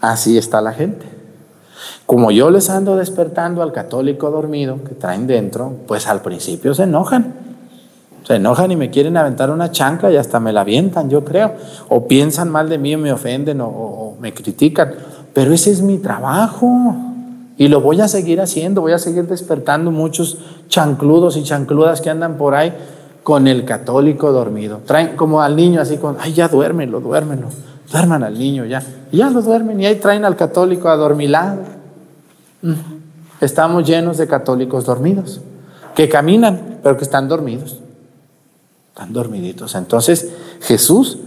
Así 0.02 0.38
está 0.38 0.60
la 0.60 0.74
gente. 0.74 1.06
Como 2.06 2.32
yo 2.32 2.52
les 2.52 2.70
ando 2.70 2.98
despertando 2.98 3.62
al 3.62 3.72
católico 3.72 4.32
dormido 4.32 4.84
que 4.84 4.94
traen 4.94 5.26
dentro, 5.26 5.72
pues 5.88 6.06
al 6.08 6.22
principio 6.22 6.74
se 6.74 6.84
enojan 6.84 7.34
se 8.30 8.36
enojan 8.36 8.72
y 8.72 8.76
me 8.76 8.92
quieren 8.92 9.18
aventar 9.18 9.50
una 9.50 9.72
chanca 9.72 10.12
y 10.12 10.16
hasta 10.16 10.40
me 10.40 10.54
la 10.54 10.62
avientan, 10.62 11.10
yo 11.10 11.26
creo. 11.26 11.54
O 11.88 12.08
piensan 12.08 12.48
mal 12.50 12.70
de 12.70 12.78
mí 12.78 12.96
me 12.96 13.12
ofenden 13.12 13.60
o, 13.60 14.16
me 14.20 14.36
critican. 14.36 14.94
Pero 15.34 15.54
ese 15.54 15.72
es 15.72 15.82
mi 15.82 15.98
trabajo. 15.98 16.96
Y 17.58 17.68
lo 17.68 17.82
voy 17.82 18.00
a 18.00 18.08
seguir 18.08 18.40
haciendo, 18.40 18.82
voy 18.82 18.94
a 18.94 19.00
seguir 19.00 19.28
despertando 19.28 19.92
muchos 19.92 20.38
chancludos 20.70 21.36
y 21.36 21.44
chancludas 21.44 22.02
que 22.02 22.10
andan 22.10 22.38
por 22.38 22.56
ahí 22.56 22.74
con 23.24 23.48
el 23.48 23.66
católico 23.66 24.32
dormido. 24.32 24.80
Traen 24.86 25.16
como 25.16 25.42
al 25.42 25.56
niño 25.56 25.82
así 25.82 25.98
con, 25.98 26.18
ay, 26.20 26.34
ya 26.34 26.48
duérmelo, 26.48 27.02
duérmelo. 27.02 27.48
Duerman 27.92 28.24
al 28.24 28.38
niño 28.38 28.66
ya. 28.66 28.82
Ya 29.12 29.30
lo 29.30 29.42
duermen 29.42 29.82
y 29.82 29.86
ahí 29.86 29.96
traen 29.96 30.24
al 30.26 30.36
católico 30.36 30.90
adormilado. 30.90 31.62
Mm. 32.62 32.74
Estamos 33.42 33.86
llenos 33.86 34.18
de 34.18 34.28
católicos 34.28 34.86
dormidos, 34.86 35.40
que 35.96 36.10
caminan, 36.10 36.80
pero 36.84 36.98
que 36.98 37.04
están 37.04 37.28
dormidos. 37.28 37.80
Están 38.90 39.14
dormiditos. 39.14 39.76
Entonces 39.76 40.30
Jesús 40.62 41.18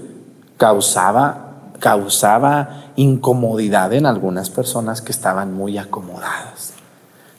causaba, 0.59 1.52
causaba 1.83 2.93
incomodidad 2.95 3.93
en 3.93 4.07
algunas 4.07 4.51
personas 4.51 5.03
que 5.03 5.11
estaban 5.11 5.53
muy 5.53 5.79
acomodadas. 5.79 6.75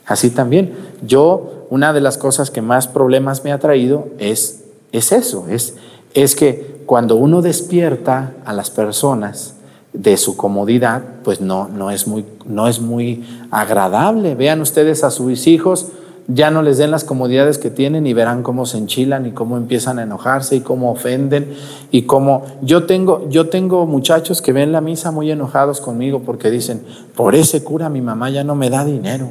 Así 0.04 0.28
también, 0.28 0.76
yo, 1.00 1.66
una 1.70 1.94
de 1.94 2.02
las 2.02 2.18
cosas 2.18 2.50
que 2.50 2.60
más 2.60 2.86
problemas 2.86 3.42
me 3.42 3.52
ha 3.52 3.58
traído 3.58 4.08
es, 4.18 4.64
es 4.92 5.12
eso, 5.12 5.46
es, 5.48 5.76
es 6.12 6.36
que 6.36 6.82
cuando 6.84 7.16
uno 7.16 7.40
despierta 7.40 8.34
a 8.44 8.52
las 8.52 8.68
personas 8.68 9.54
de 9.94 10.18
su 10.18 10.36
comodidad, 10.36 11.02
pues 11.22 11.40
no, 11.40 11.68
no, 11.68 11.90
es 11.90 12.06
muy, 12.06 12.26
no 12.44 12.68
es 12.68 12.80
muy 12.80 13.24
agradable. 13.50 14.34
Vean 14.34 14.60
ustedes 14.60 15.04
a 15.04 15.10
sus 15.10 15.46
hijos 15.46 15.86
ya 16.26 16.50
no 16.50 16.62
les 16.62 16.78
den 16.78 16.90
las 16.90 17.04
comodidades 17.04 17.58
que 17.58 17.70
tienen 17.70 18.06
y 18.06 18.14
verán 18.14 18.42
cómo 18.42 18.64
se 18.64 18.78
enchilan 18.78 19.26
y 19.26 19.32
cómo 19.32 19.56
empiezan 19.56 19.98
a 19.98 20.04
enojarse 20.04 20.56
y 20.56 20.60
cómo 20.60 20.90
ofenden 20.90 21.54
y 21.90 22.02
cómo 22.02 22.44
yo 22.62 22.84
tengo 22.84 23.28
yo 23.28 23.48
tengo 23.50 23.86
muchachos 23.86 24.40
que 24.40 24.52
ven 24.52 24.72
la 24.72 24.80
misa 24.80 25.10
muy 25.10 25.30
enojados 25.30 25.80
conmigo 25.80 26.22
porque 26.24 26.50
dicen, 26.50 26.82
"Por 27.14 27.34
ese 27.34 27.62
cura 27.62 27.90
mi 27.90 28.00
mamá 28.00 28.30
ya 28.30 28.42
no 28.42 28.54
me 28.54 28.70
da 28.70 28.84
dinero. 28.84 29.28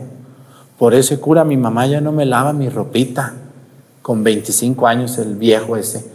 Por 0.78 0.94
ese 0.94 1.20
cura 1.20 1.44
mi 1.44 1.58
mamá 1.58 1.88
ya 1.88 2.00
no 2.00 2.12
me 2.12 2.26
lava 2.26 2.54
mi 2.54 2.70
ropita." 2.70 3.34
Con 4.04 4.24
25 4.24 4.86
años 4.86 5.18
el 5.18 5.36
viejo 5.36 5.78
ese. 5.78 6.06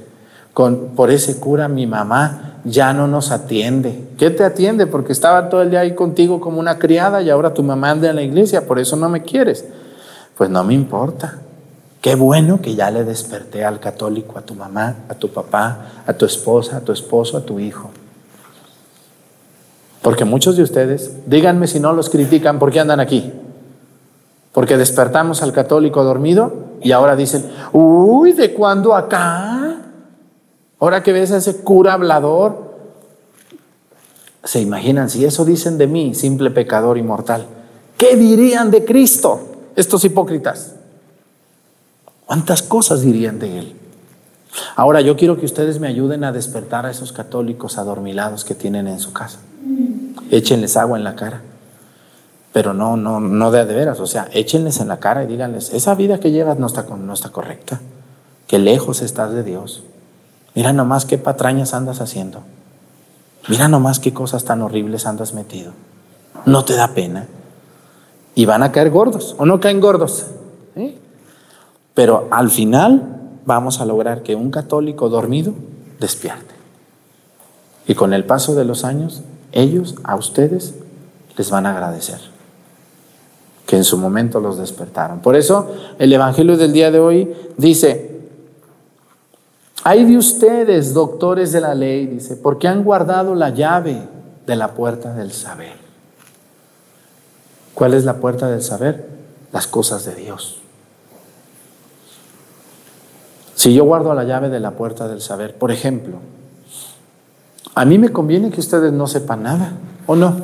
Con 0.53 0.91
por 0.95 1.11
ese 1.11 1.41
cura 1.41 1.67
mi 1.69 1.87
mamá 1.87 2.61
ya 2.65 2.93
no 2.93 3.09
nos 3.09 3.31
atiende. 3.33 4.05
¿Qué 4.19 4.31
te 4.31 4.45
atiende? 4.45 4.87
Porque 4.87 5.13
estaba 5.13 5.49
todo 5.49 5.63
el 5.63 5.71
día 5.71 5.81
ahí 5.81 5.95
contigo 5.95 6.41
como 6.41 6.61
una 6.61 6.79
criada 6.79 7.23
y 7.23 7.31
ahora 7.31 7.55
tu 7.55 7.63
mamá 7.63 7.91
anda 7.91 8.11
en 8.11 8.17
la 8.17 8.23
iglesia, 8.23 8.67
por 8.67 8.79
eso 8.79 8.97
no 8.97 9.09
me 9.09 9.23
quieres. 9.23 9.65
Pues 10.39 10.49
no 10.51 10.63
me 10.63 10.73
importa. 10.73 11.41
Qué 12.01 12.15
bueno 12.15 12.63
que 12.63 12.77
ya 12.77 12.93
le 12.93 13.03
desperté 13.03 13.65
al 13.65 13.81
católico, 13.81 14.39
a 14.39 14.43
tu 14.43 14.55
mamá, 14.55 14.95
a 15.09 15.15
tu 15.15 15.31
papá, 15.31 16.05
a 16.07 16.13
tu 16.13 16.25
esposa, 16.27 16.77
a 16.77 16.81
tu 16.81 16.93
esposo, 16.93 17.37
a 17.37 17.41
tu 17.41 17.59
hijo. 17.59 17.91
Porque 20.01 20.25
muchos 20.25 20.57
de 20.57 20.63
ustedes, 20.63 21.11
díganme 21.27 21.67
si 21.67 21.81
no 21.81 21.93
los 21.93 22.09
critican, 22.09 22.61
¿por 22.61 22.71
qué 22.71 22.79
andan 22.79 23.01
aquí? 23.01 23.33
Porque 24.53 24.77
despertamos 24.77 25.43
al 25.43 25.53
católico 25.53 26.05
dormido 26.05 26.53
y 26.81 26.93
ahora 26.93 27.17
dicen, 27.17 27.51
uy, 27.73 28.31
¿de 28.33 28.55
cuándo 28.55 28.95
acá? 28.95 29.75
Ahora 30.79 31.03
que 31.03 31.13
ves 31.13 31.33
a 31.33 31.39
ese 31.39 31.63
cura 31.63 31.95
hablador, 31.95 32.77
se 34.45 34.61
imaginan, 34.61 35.11
si 35.11 35.25
eso 35.25 35.45
dicen 35.45 35.79
de 35.79 35.89
mí, 35.89 36.15
simple 36.15 36.53
pecador 36.53 36.97
inmortal, 36.97 37.45
¿qué 37.97 38.15
dirían 38.15 38.71
de 38.71 38.85
Cristo? 38.85 39.58
Estos 39.79 40.05
hipócritas? 40.05 40.73
¿Cuántas 42.27 42.63
cosas 42.63 43.03
dirían 43.03 43.39
de 43.39 43.61
él? 43.61 43.77
Ahora 44.75 45.01
yo 45.01 45.17
quiero 45.17 45.39
que 45.39 45.47
ustedes 45.47 45.79
me 45.79 45.87
ayuden 45.87 46.25
a 46.25 46.33
despertar 46.33 46.85
a 46.85 46.91
esos 46.91 47.13
católicos 47.13 47.79
adormilados 47.79 48.45
que 48.45 48.57
tienen 48.57 48.89
en 48.89 48.99
su 48.99 49.13
casa. 49.13 49.39
Échenles 50.33 50.77
agua 50.77 50.99
en 50.99 51.05
la 51.05 51.15
cara. 51.15 51.43
Pero 52.53 52.75
no, 52.75 52.97
no, 52.97 53.21
no 53.21 53.53
de, 53.53 53.65
de 53.65 53.75
veras. 53.75 54.01
O 54.01 54.09
sea, 54.09 54.29
échenles 54.33 54.81
en 54.81 54.89
la 54.89 54.99
cara 54.99 55.23
y 55.23 55.29
díganles, 55.29 55.73
esa 55.73 55.95
vida 55.95 56.19
que 56.19 56.33
llevas 56.33 56.59
no 56.59 56.67
está, 56.67 56.83
no 56.83 57.13
está 57.13 57.31
correcta. 57.31 57.81
Que 58.49 58.59
lejos 58.59 59.01
estás 59.01 59.33
de 59.33 59.45
Dios. 59.45 59.85
Mira 60.57 60.73
nomás 60.73 61.05
qué 61.05 61.19
patrañas 61.19 61.73
andas 61.73 62.01
haciendo. 62.01 62.43
Mira 63.47 63.69
nomás 63.69 64.01
qué 64.01 64.13
cosas 64.13 64.43
tan 64.43 64.61
horribles 64.61 65.07
andas 65.07 65.35
metido. 65.35 65.73
No 66.47 66.65
te 66.65 66.75
da 66.75 66.95
pena 66.95 67.29
y 68.39 68.47
van 68.47 68.63
a 68.63 68.71
caer 68.71 68.91
gordos 68.91 69.35
o 69.37 69.47
no 69.47 69.59
caen 69.59 69.81
gordos. 69.81 70.27
Pero 71.93 72.29
al 72.31 72.51
final 72.51 73.41
vamos 73.45 73.81
a 73.81 73.85
lograr 73.85 74.23
que 74.23 74.37
un 74.37 74.53
católico 74.53 75.09
dormido 75.09 75.55
despierte. 75.99 76.55
Y 77.89 77.97
con 77.97 78.13
el 78.13 78.25
paso 78.25 78.55
de 78.55 78.65
los 78.65 78.85
años, 78.85 79.23
ellos 79.51 79.97
a 80.05 80.15
ustedes 80.15 80.77
les 81.37 81.51
van 81.51 81.67
a 81.67 81.73
agradecer 81.73 82.21
que 83.67 83.77
en 83.77 83.83
su 83.83 83.99
momento 83.99 84.39
los 84.39 84.57
despertaron. 84.57 85.19
Por 85.19 85.35
eso 85.35 85.75
el 85.99 86.13
Evangelio 86.13 86.57
del 86.57 86.73
día 86.73 86.93
de 86.93 87.01
hoy 87.01 87.35
dice, 87.57 88.21
hay 89.83 90.05
de 90.05 90.17
ustedes, 90.17 90.95
doctores 90.95 91.51
de 91.51 91.61
la 91.61 91.75
ley, 91.75 92.07
dice, 92.07 92.37
porque 92.37 92.69
han 92.69 92.85
guardado 92.85 93.35
la 93.35 93.51
llave 93.51 94.01
de 94.47 94.55
la 94.55 94.75
puerta 94.75 95.13
del 95.13 95.33
saber. 95.33 95.88
¿Cuál 97.79 97.95
es 97.95 98.05
la 98.05 98.15
puerta 98.15 98.51
del 98.51 98.61
saber? 98.61 99.07
Las 99.53 99.69
cosas 99.69 100.05
de 100.05 100.13
Dios. 100.17 100.57
Si 103.55 103.73
yo 103.73 103.85
guardo 103.85 104.13
la 104.15 104.25
llave 104.25 104.49
de 104.49 104.59
la 104.59 104.73
puerta 104.73 105.07
del 105.07 105.21
saber, 105.21 105.57
por 105.57 105.71
ejemplo, 105.71 106.17
a 107.77 107.85
mí 107.85 107.99
me 107.99 108.09
conviene 108.09 108.51
que 108.51 108.59
ustedes 108.59 108.93
no 108.93 109.07
sepan 109.07 109.45
nada, 109.45 109.75
¿o 110.09 110.17
no? 110.17 110.35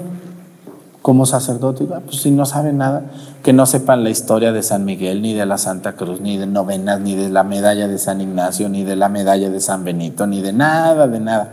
Como 1.02 1.26
sacerdote, 1.26 1.88
ah, 1.92 2.02
pues 2.04 2.22
si 2.22 2.30
no 2.30 2.46
saben 2.46 2.78
nada, 2.78 3.02
que 3.42 3.52
no 3.52 3.66
sepan 3.66 4.04
la 4.04 4.10
historia 4.10 4.52
de 4.52 4.62
San 4.62 4.84
Miguel, 4.84 5.20
ni 5.20 5.34
de 5.34 5.44
la 5.44 5.58
Santa 5.58 5.94
Cruz, 5.94 6.20
ni 6.20 6.36
de 6.36 6.46
novenas, 6.46 7.00
ni 7.00 7.16
de 7.16 7.30
la 7.30 7.42
medalla 7.42 7.88
de 7.88 7.98
San 7.98 8.20
Ignacio, 8.20 8.68
ni 8.68 8.84
de 8.84 8.94
la 8.94 9.08
medalla 9.08 9.50
de 9.50 9.58
San 9.58 9.82
Benito, 9.82 10.28
ni 10.28 10.40
de 10.40 10.52
nada, 10.52 11.08
de 11.08 11.18
nada. 11.18 11.52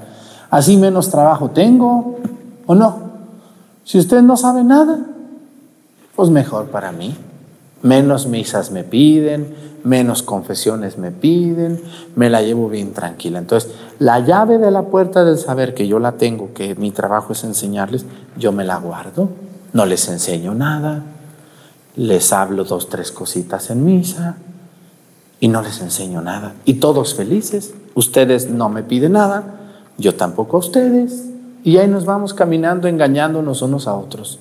Así 0.52 0.78
menos 0.78 1.10
trabajo 1.10 1.50
tengo, 1.50 2.17
¿o 2.67 2.76
no? 2.76 3.00
Si 3.84 3.98
usted 3.98 4.22
no 4.22 4.38
sabe 4.38 4.63
nada, 4.63 5.08
pues 6.22 6.30
mejor 6.30 6.68
para 6.68 6.92
mí. 6.92 7.18
Menos 7.82 8.28
misas 8.28 8.70
me 8.70 8.84
piden, 8.84 9.56
menos 9.84 10.22
confesiones 10.22 11.00
me 11.00 11.10
piden, 11.10 11.82
me 12.16 12.30
la 12.30 12.44
llevo 12.44 12.70
bien 12.70 12.94
tranquila. 12.94 13.40
Entonces, 13.40 13.72
la 13.98 14.20
llave 14.20 14.60
de 14.60 14.70
la 14.70 14.84
puerta 14.84 15.26
del 15.26 15.40
saber 15.40 15.74
que 15.74 15.88
yo 15.88 15.98
la 15.98 16.12
tengo, 16.12 16.54
que 16.54 16.76
mi 16.76 16.92
trabajo 16.92 17.34
es 17.34 17.44
enseñarles, 17.44 18.06
yo 18.38 18.52
me 18.52 18.64
la 18.64 18.78
guardo, 18.78 19.30
no 19.74 19.88
les 19.88 20.10
enseño 20.10 20.54
nada, 20.54 21.02
les 21.96 22.32
hablo 22.32 22.66
dos, 22.66 22.88
tres 22.88 23.12
cositas 23.12 23.72
en 23.72 23.84
misa 23.84 24.38
y 25.40 25.48
no 25.48 25.64
les 25.64 25.82
enseño 25.82 26.22
nada. 26.22 26.54
Y 26.66 26.76
todos 26.76 27.16
felices, 27.16 27.74
ustedes 27.96 28.48
no 28.48 28.70
me 28.70 28.84
piden 28.84 29.14
nada, 29.14 29.56
yo 29.98 30.14
tampoco 30.14 30.58
a 30.58 30.60
ustedes. 30.60 31.26
Y 31.64 31.78
ahí 31.78 31.88
nos 31.88 32.06
vamos 32.06 32.36
caminando 32.36 32.88
engañándonos 32.88 33.64
unos 33.64 33.88
a 33.88 33.96
otros. 33.96 34.38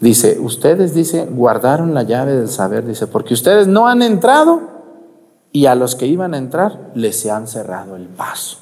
Dice, 0.00 0.38
ustedes, 0.40 0.94
dice, 0.94 1.26
guardaron 1.26 1.94
la 1.94 2.02
llave 2.02 2.32
del 2.32 2.48
saber, 2.48 2.86
dice, 2.86 3.06
porque 3.06 3.34
ustedes 3.34 3.66
no 3.66 3.88
han 3.88 4.02
entrado 4.02 4.60
y 5.52 5.66
a 5.66 5.74
los 5.74 5.94
que 5.94 6.06
iban 6.06 6.34
a 6.34 6.38
entrar 6.38 6.90
les 6.94 7.18
se 7.18 7.30
han 7.30 7.46
cerrado 7.46 7.96
el 7.96 8.06
paso. 8.06 8.58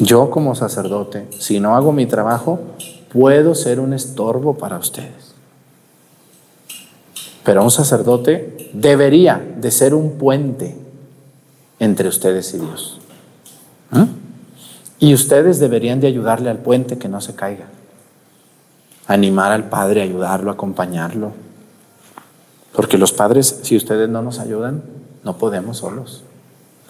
Yo 0.00 0.30
como 0.30 0.56
sacerdote, 0.56 1.28
si 1.38 1.60
no 1.60 1.76
hago 1.76 1.92
mi 1.92 2.06
trabajo, 2.06 2.58
puedo 3.12 3.54
ser 3.54 3.78
un 3.78 3.92
estorbo 3.92 4.58
para 4.58 4.78
ustedes. 4.78 5.34
Pero 7.44 7.62
un 7.62 7.70
sacerdote 7.70 8.70
debería 8.72 9.40
de 9.56 9.70
ser 9.70 9.94
un 9.94 10.12
puente 10.12 10.76
entre 11.78 12.08
ustedes 12.08 12.52
y 12.54 12.58
Dios. 12.58 13.00
¿Mm? 13.92 14.04
Y 14.98 15.14
ustedes 15.14 15.60
deberían 15.60 16.00
de 16.00 16.08
ayudarle 16.08 16.50
al 16.50 16.58
puente 16.58 16.98
que 16.98 17.08
no 17.08 17.20
se 17.20 17.34
caiga 17.34 17.66
animar 19.12 19.52
al 19.52 19.68
Padre, 19.68 20.02
ayudarlo, 20.02 20.50
acompañarlo. 20.50 21.32
Porque 22.74 22.98
los 22.98 23.12
padres, 23.12 23.60
si 23.62 23.76
ustedes 23.76 24.08
no 24.08 24.22
nos 24.22 24.38
ayudan, 24.38 24.82
no 25.24 25.36
podemos 25.36 25.78
solos. 25.78 26.24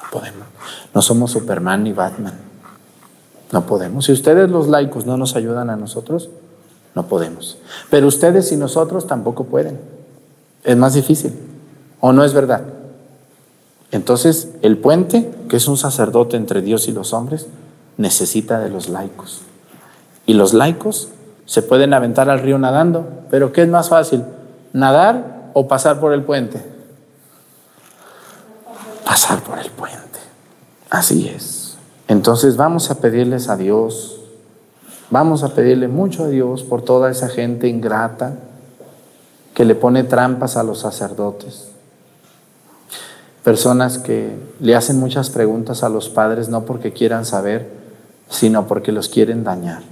No 0.01 0.11
podemos. 0.11 0.47
No 0.95 1.03
somos 1.03 1.33
Superman 1.33 1.83
ni 1.83 1.93
Batman. 1.93 2.35
No 3.51 3.67
podemos. 3.67 4.05
Si 4.07 4.13
ustedes 4.13 4.49
los 4.49 4.69
laicos 4.69 5.07
no 5.07 5.17
nos 5.17 5.35
ayudan 5.35 5.71
a 5.71 5.77
nosotros, 5.77 6.31
no 6.95 7.07
podemos. 7.07 7.59
Pero 7.91 8.07
ustedes 8.07 8.53
y 8.53 8.57
nosotros 8.57 9.07
tampoco 9.07 9.45
pueden. 9.45 9.81
Es 10.63 10.77
más 10.77 10.95
difícil. 10.95 11.33
¿O 12.01 12.13
no 12.13 12.25
es 12.25 12.33
verdad? 12.33 12.63
Entonces, 13.91 14.51
el 14.63 14.79
puente, 14.79 15.31
que 15.49 15.57
es 15.57 15.67
un 15.69 15.77
sacerdote 15.77 16.37
entre 16.37 16.63
Dios 16.63 16.89
y 16.89 16.93
los 16.93 17.13
hombres, 17.13 17.47
necesita 17.97 18.61
de 18.61 18.71
los 18.71 18.89
laicos. 18.89 19.43
Y 20.27 20.35
los 20.35 20.55
laicos 20.55 21.09
se 21.47 21.63
pueden 21.63 21.95
aventar 21.95 22.31
al 22.31 22.41
río 22.41 22.59
nadando, 22.59 23.07
pero 23.31 23.53
¿qué 23.53 23.63
es 23.63 23.69
más 23.69 23.89
fácil? 23.89 24.25
¿Nadar 24.73 25.51
o 25.53 25.69
pasar 25.69 26.01
por 26.01 26.13
el 26.13 26.23
puente? 26.23 26.63
Pasar 29.05 29.43
por 29.43 29.59
el 29.59 29.71
puente. 29.71 30.19
Así 30.89 31.29
es. 31.29 31.77
Entonces 32.09 32.57
vamos 32.57 32.91
a 32.91 33.01
pedirles 33.01 33.49
a 33.49 33.57
Dios, 33.57 34.21
vamos 35.11 35.43
a 35.43 35.55
pedirle 35.55 35.89
mucho 35.89 36.25
a 36.25 36.29
Dios 36.29 36.63
por 36.63 36.83
toda 36.83 37.11
esa 37.11 37.29
gente 37.29 37.69
ingrata 37.69 38.35
que 39.55 39.65
le 39.65 39.75
pone 39.75 40.05
trampas 40.05 40.57
a 40.57 40.63
los 40.63 40.81
sacerdotes. 40.81 41.69
Personas 43.45 43.99
que 43.99 44.37
le 44.61 44.77
hacen 44.77 45.01
muchas 45.01 45.31
preguntas 45.31 45.83
a 45.83 45.89
los 45.89 46.09
padres 46.09 46.49
no 46.49 46.65
porque 46.65 46.93
quieran 46.93 47.25
saber, 47.25 47.71
sino 48.29 48.67
porque 48.67 48.93
los 48.93 49.09
quieren 49.09 49.43
dañar. 49.45 49.92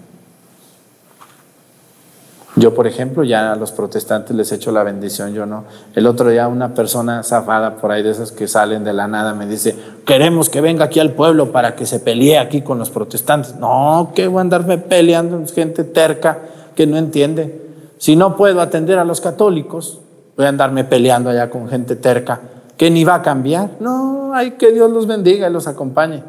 Yo, 2.60 2.74
por 2.74 2.86
ejemplo, 2.86 3.24
ya 3.24 3.52
a 3.52 3.56
los 3.56 3.72
protestantes 3.72 4.36
les 4.36 4.52
echo 4.52 4.70
la 4.70 4.82
bendición, 4.82 5.32
yo 5.32 5.46
no. 5.46 5.64
El 5.94 6.06
otro 6.06 6.28
día 6.28 6.46
una 6.46 6.74
persona 6.74 7.22
zafada 7.22 7.76
por 7.76 7.90
ahí 7.90 8.02
de 8.02 8.10
esas 8.10 8.32
que 8.32 8.46
salen 8.48 8.84
de 8.84 8.92
la 8.92 9.08
nada 9.08 9.32
me 9.32 9.46
dice, 9.46 9.74
queremos 10.04 10.50
que 10.50 10.60
venga 10.60 10.84
aquí 10.84 11.00
al 11.00 11.12
pueblo 11.12 11.52
para 11.52 11.74
que 11.74 11.86
se 11.86 12.00
pelee 12.00 12.36
aquí 12.36 12.60
con 12.60 12.78
los 12.78 12.90
protestantes. 12.90 13.56
No, 13.56 14.12
que 14.14 14.28
voy 14.28 14.40
a 14.40 14.40
andarme 14.42 14.76
peleando, 14.76 15.42
gente 15.46 15.84
terca 15.84 16.38
que 16.74 16.86
no 16.86 16.98
entiende. 16.98 17.62
Si 17.96 18.14
no 18.14 18.36
puedo 18.36 18.60
atender 18.60 18.98
a 18.98 19.06
los 19.06 19.22
católicos, 19.22 19.98
voy 20.36 20.44
a 20.44 20.50
andarme 20.50 20.84
peleando 20.84 21.30
allá 21.30 21.48
con 21.48 21.66
gente 21.66 21.96
terca 21.96 22.42
que 22.76 22.90
ni 22.90 23.04
va 23.04 23.14
a 23.14 23.22
cambiar. 23.22 23.70
No, 23.80 24.34
hay 24.34 24.50
que 24.50 24.70
Dios 24.70 24.90
los 24.90 25.06
bendiga 25.06 25.48
y 25.48 25.52
los 25.52 25.66
acompañe. 25.66 26.22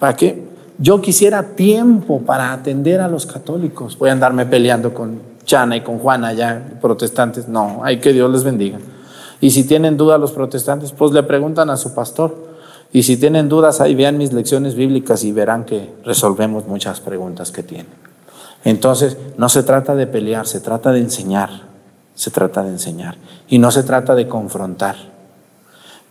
¿Para 0.00 0.16
qué? 0.16 0.42
Yo 0.78 1.00
quisiera 1.00 1.54
tiempo 1.54 2.22
para 2.22 2.52
atender 2.52 3.00
a 3.00 3.06
los 3.06 3.26
católicos. 3.26 3.96
Voy 3.96 4.08
a 4.08 4.12
andarme 4.12 4.44
peleando 4.44 4.92
con 4.92 5.31
Chana 5.44 5.76
y 5.76 5.80
con 5.82 5.98
Juana 5.98 6.32
ya 6.32 6.62
protestantes. 6.80 7.48
No, 7.48 7.80
hay 7.82 7.98
que 7.98 8.12
Dios 8.12 8.30
les 8.30 8.44
bendiga. 8.44 8.78
Y 9.40 9.50
si 9.50 9.64
tienen 9.64 9.96
duda 9.96 10.18
los 10.18 10.32
protestantes, 10.32 10.92
pues 10.92 11.12
le 11.12 11.22
preguntan 11.24 11.68
a 11.70 11.76
su 11.76 11.94
pastor. 11.94 12.52
Y 12.92 13.02
si 13.02 13.16
tienen 13.16 13.48
dudas, 13.48 13.80
ahí 13.80 13.94
vean 13.94 14.18
mis 14.18 14.32
lecciones 14.32 14.74
bíblicas 14.74 15.24
y 15.24 15.32
verán 15.32 15.64
que 15.64 15.92
resolvemos 16.04 16.66
muchas 16.66 17.00
preguntas 17.00 17.50
que 17.50 17.62
tienen. 17.62 17.88
Entonces, 18.64 19.16
no 19.38 19.48
se 19.48 19.62
trata 19.62 19.94
de 19.94 20.06
pelear, 20.06 20.46
se 20.46 20.60
trata 20.60 20.92
de 20.92 21.00
enseñar. 21.00 21.72
Se 22.14 22.30
trata 22.30 22.62
de 22.62 22.70
enseñar. 22.70 23.16
Y 23.48 23.58
no 23.58 23.70
se 23.70 23.82
trata 23.82 24.14
de 24.14 24.28
confrontar. 24.28 24.96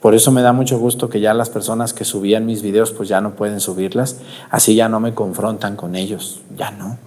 Por 0.02 0.16
eso 0.16 0.32
me 0.32 0.42
da 0.42 0.52
mucho 0.52 0.80
gusto 0.80 1.10
que 1.10 1.20
ya 1.20 1.34
las 1.34 1.50
personas 1.52 1.94
que 1.94 2.04
subían 2.04 2.46
mis 2.46 2.64
videos, 2.64 2.92
pues 2.92 3.08
ya 3.08 3.22
no 3.22 3.36
pueden 3.36 3.60
subirlas. 3.60 4.18
Así 4.50 4.76
ya 4.76 4.90
no 4.90 5.00
me 5.00 5.14
confrontan 5.14 5.76
con 5.76 5.96
ellos. 5.96 6.42
Ya 6.58 6.72
no. 6.72 6.98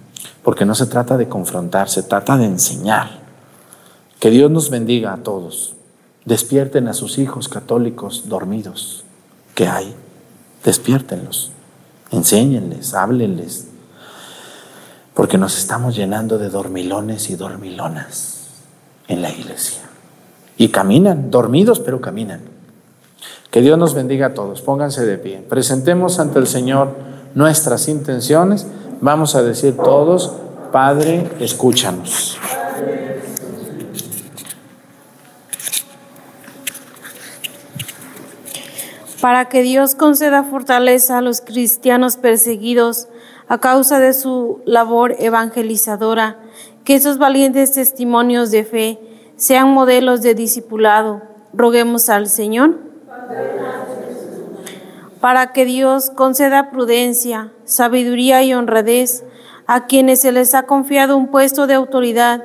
Porque 0.43 0.65
no 0.65 0.75
se 0.75 0.85
trata 0.85 1.17
de 1.17 1.27
confrontar, 1.27 1.89
se 1.89 2.03
trata 2.03 2.37
de 2.37 2.45
enseñar. 2.45 3.19
Que 4.19 4.29
Dios 4.29 4.49
nos 4.51 4.69
bendiga 4.69 5.13
a 5.13 5.17
todos. 5.17 5.75
Despierten 6.25 6.87
a 6.87 6.93
sus 6.93 7.17
hijos 7.17 7.47
católicos 7.47 8.23
dormidos. 8.27 9.03
¿Qué 9.53 9.67
hay? 9.67 9.93
Despiértenlos. 10.63 11.51
Enséñenles, 12.11 12.93
háblenles. 12.93 13.67
Porque 15.13 15.37
nos 15.37 15.57
estamos 15.57 15.95
llenando 15.95 16.37
de 16.37 16.49
dormilones 16.49 17.29
y 17.29 17.35
dormilonas 17.35 18.47
en 19.07 19.21
la 19.21 19.29
iglesia. 19.29 19.83
Y 20.57 20.69
caminan, 20.69 21.31
dormidos, 21.31 21.79
pero 21.79 22.01
caminan. 22.01 22.41
Que 23.51 23.61
Dios 23.61 23.77
nos 23.77 23.93
bendiga 23.93 24.27
a 24.27 24.33
todos. 24.33 24.61
Pónganse 24.61 25.05
de 25.05 25.17
pie. 25.17 25.45
Presentemos 25.47 26.19
ante 26.19 26.39
el 26.39 26.47
Señor 26.47 26.89
nuestras 27.35 27.87
intenciones. 27.87 28.67
Vamos 29.01 29.35
a 29.35 29.43
decir 29.43 29.75
todos, 29.77 30.33
Padre, 30.71 31.29
escúchanos. 31.39 32.39
para 39.25 39.45
que 39.45 39.63
Dios 39.63 39.95
conceda 39.95 40.43
fortaleza 40.43 41.17
a 41.17 41.21
los 41.21 41.41
cristianos 41.41 42.15
perseguidos 42.15 43.07
a 43.47 43.57
causa 43.57 43.97
de 43.97 44.13
su 44.13 44.61
labor 44.65 45.15
evangelizadora, 45.17 46.37
que 46.83 46.93
esos 46.93 47.17
valientes 47.17 47.71
testimonios 47.71 48.51
de 48.51 48.63
fe 48.63 48.99
sean 49.35 49.69
modelos 49.69 50.21
de 50.21 50.35
discipulado. 50.35 51.23
Roguemos 51.53 52.09
al 52.09 52.27
Señor. 52.27 52.77
Para 55.25 55.53
que 55.53 55.65
Dios 55.65 56.11
conceda 56.11 56.69
prudencia, 56.69 57.51
sabiduría 57.63 58.43
y 58.43 58.53
honradez 58.53 59.23
a 59.65 59.87
quienes 59.87 60.21
se 60.21 60.31
les 60.31 60.53
ha 60.53 60.67
confiado 60.67 61.17
un 61.17 61.29
puesto 61.29 61.65
de 61.65 61.73
autoridad 61.73 62.43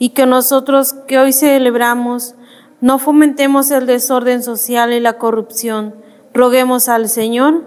y 0.00 0.08
que 0.08 0.26
nosotros 0.26 0.94
que 1.06 1.20
hoy 1.20 1.32
celebramos 1.32 2.34
no 2.80 2.98
fomentemos 2.98 3.70
el 3.70 3.86
desorden 3.86 4.42
social 4.42 4.92
y 4.92 4.98
la 4.98 5.16
corrupción, 5.16 5.94
Roguemos 6.34 6.88
al 6.88 7.08
Señor 7.08 7.62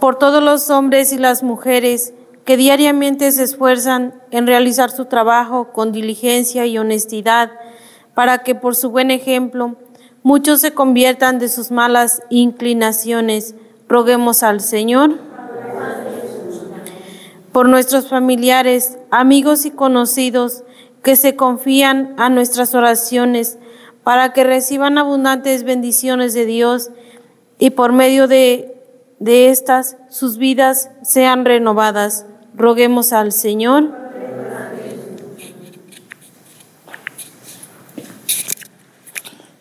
por 0.00 0.16
todos 0.16 0.42
los 0.42 0.70
hombres 0.70 1.12
y 1.12 1.18
las 1.18 1.42
mujeres 1.42 2.14
que 2.46 2.56
diariamente 2.56 3.30
se 3.30 3.42
esfuerzan 3.42 4.14
en 4.30 4.46
realizar 4.46 4.90
su 4.90 5.04
trabajo 5.04 5.70
con 5.70 5.92
diligencia 5.92 6.64
y 6.64 6.78
honestidad, 6.78 7.50
para 8.14 8.38
que 8.38 8.54
por 8.54 8.74
su 8.74 8.88
buen 8.88 9.10
ejemplo 9.10 9.76
muchos 10.26 10.60
se 10.60 10.74
conviertan 10.74 11.38
de 11.38 11.48
sus 11.48 11.70
malas 11.70 12.20
inclinaciones. 12.30 13.54
Roguemos 13.88 14.42
al 14.42 14.60
Señor. 14.60 15.20
Por 17.52 17.68
nuestros 17.68 18.08
familiares, 18.08 18.98
amigos 19.12 19.66
y 19.66 19.70
conocidos 19.70 20.64
que 21.04 21.14
se 21.14 21.36
confían 21.36 22.12
a 22.18 22.28
nuestras 22.28 22.74
oraciones, 22.74 23.60
para 24.02 24.32
que 24.32 24.42
reciban 24.42 24.98
abundantes 24.98 25.62
bendiciones 25.62 26.34
de 26.34 26.44
Dios 26.44 26.90
y 27.60 27.70
por 27.70 27.92
medio 27.92 28.26
de, 28.26 28.82
de 29.20 29.50
estas 29.50 29.96
sus 30.10 30.38
vidas 30.38 30.90
sean 31.04 31.44
renovadas. 31.44 32.26
Roguemos 32.52 33.12
al 33.12 33.30
Señor. 33.30 34.05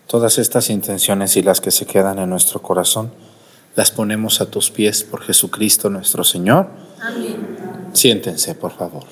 Todas 0.08 0.38
estas 0.38 0.70
intenciones 0.70 1.36
y 1.36 1.42
las 1.42 1.62
que 1.62 1.72
se 1.72 1.86
quedan 1.86 2.20
en 2.20 2.30
nuestro 2.30 2.62
corazón, 2.62 3.12
las 3.76 3.92
ponemos 3.92 4.40
a 4.40 4.46
tus 4.46 4.70
pies 4.72 5.04
por 5.04 5.22
Jesucristo 5.22 5.90
nuestro 5.90 6.24
Señor. 6.24 6.70
Amén. 7.02 7.58
Siéntense, 7.94 8.56
por 8.56 8.72
favor. 8.72 9.04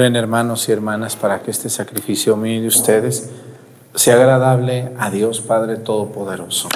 Oren 0.00 0.16
hermanos 0.16 0.66
y 0.66 0.72
hermanas 0.72 1.14
para 1.14 1.42
que 1.42 1.50
este 1.50 1.68
sacrificio 1.68 2.34
mío 2.34 2.62
de 2.62 2.68
ustedes 2.68 3.28
sea 3.94 4.14
agradable 4.14 4.92
a 4.98 5.10
Dios 5.10 5.42
Padre 5.42 5.76
Todopoderoso. 5.76 6.70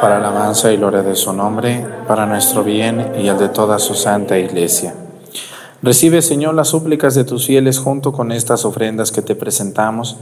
Para 0.00 0.18
la 0.18 0.28
alabanza 0.28 0.72
y 0.72 0.76
gloria 0.76 1.04
de 1.04 1.14
su 1.14 1.32
nombre, 1.32 1.86
para 2.08 2.26
nuestro 2.26 2.64
bien 2.64 3.12
y 3.16 3.28
el 3.28 3.38
de 3.38 3.48
toda 3.48 3.78
su 3.78 3.94
santa 3.94 4.40
iglesia. 4.40 4.92
Recibe, 5.82 6.20
Señor, 6.20 6.56
las 6.56 6.66
súplicas 6.66 7.14
de 7.14 7.22
tus 7.22 7.46
fieles 7.46 7.78
junto 7.78 8.10
con 8.10 8.32
estas 8.32 8.64
ofrendas 8.64 9.12
que 9.12 9.22
te 9.22 9.36
presentamos, 9.36 10.16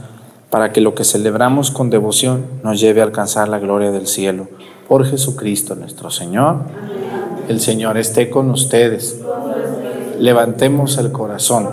para 0.51 0.71
que 0.71 0.79
lo 0.79 0.93
que 0.93 1.05
celebramos 1.05 1.71
con 1.71 1.89
devoción 1.89 2.45
nos 2.61 2.79
lleve 2.79 3.01
a 3.01 3.05
alcanzar 3.05 3.49
la 3.49 3.57
gloria 3.57 3.91
del 3.91 4.05
cielo. 4.05 4.47
Por 4.87 5.07
Jesucristo 5.07 5.73
nuestro 5.73 6.11
Señor. 6.11 6.57
El 7.47 7.59
Señor 7.59 7.97
esté 7.97 8.29
con 8.29 8.51
ustedes 8.51 9.19
levantemos 10.19 10.97
el 10.97 11.11
corazón. 11.11 11.69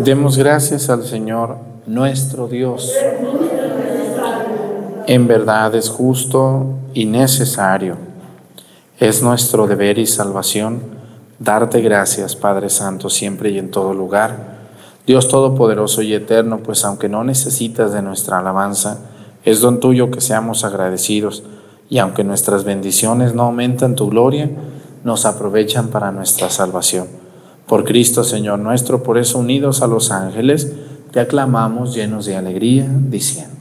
Demos 0.00 0.36
gracias 0.36 0.90
al 0.90 1.04
Señor 1.04 1.56
nuestro 1.86 2.48
Dios. 2.48 2.92
En 5.06 5.28
verdad 5.28 5.74
es 5.74 5.88
justo 5.88 6.66
y 6.92 7.06
necesario. 7.06 7.96
Es 8.98 9.22
nuestro 9.22 9.66
deber 9.66 9.98
y 9.98 10.06
salvación 10.06 10.96
darte 11.38 11.80
gracias, 11.80 12.34
Padre 12.34 12.70
Santo, 12.70 13.08
siempre 13.08 13.50
y 13.50 13.58
en 13.58 13.70
todo 13.70 13.94
lugar. 13.94 14.56
Dios 15.06 15.28
Todopoderoso 15.28 16.02
y 16.02 16.14
Eterno, 16.14 16.58
pues 16.58 16.84
aunque 16.84 17.08
no 17.08 17.22
necesitas 17.22 17.92
de 17.92 18.02
nuestra 18.02 18.38
alabanza, 18.38 18.98
es 19.44 19.60
don 19.60 19.78
tuyo 19.78 20.10
que 20.10 20.20
seamos 20.20 20.64
agradecidos, 20.64 21.44
y 21.88 21.98
aunque 21.98 22.24
nuestras 22.24 22.64
bendiciones 22.64 23.32
no 23.32 23.44
aumentan 23.44 23.94
tu 23.94 24.08
gloria, 24.10 24.50
nos 25.06 25.24
aprovechan 25.24 25.86
para 25.86 26.10
nuestra 26.10 26.50
salvación. 26.50 27.06
Por 27.68 27.84
Cristo, 27.84 28.24
Señor 28.24 28.58
nuestro, 28.58 29.04
por 29.04 29.18
eso 29.18 29.38
unidos 29.38 29.80
a 29.80 29.86
los 29.86 30.10
ángeles, 30.10 30.72
te 31.12 31.20
aclamamos 31.20 31.94
llenos 31.94 32.26
de 32.26 32.34
alegría, 32.34 32.90
diciendo. 32.90 33.55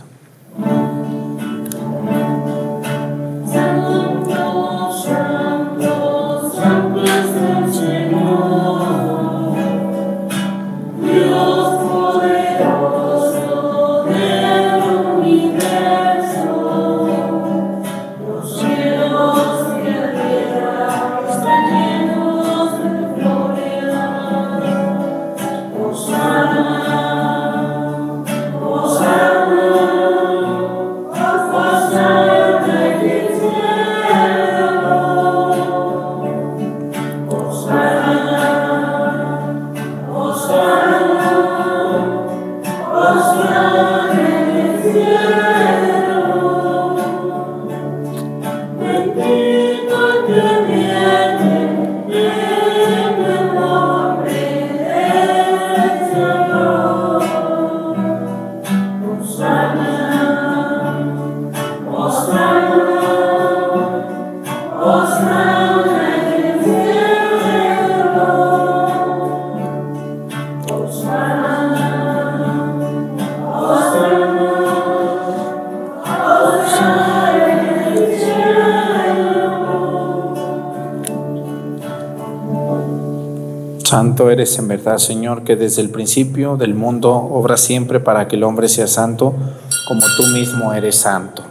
Santo 83.86 84.32
eres 84.32 84.58
en 84.58 84.68
verdad, 84.68 84.98
Señor, 84.98 85.44
que 85.44 85.56
desde 85.56 85.84
el 85.84 85.92
principio 85.92 86.58
del 86.58 86.74
mundo 86.74 87.12
obra 87.12 87.56
siempre 87.56 88.00
para 88.00 88.28
que 88.28 88.36
el 88.36 88.44
hombre 88.44 88.68
sea 88.68 88.88
santo, 88.88 89.36
como 89.88 90.02
tú 90.18 90.26
mismo 90.34 90.74
eres 90.74 90.96
santo. 90.96 91.44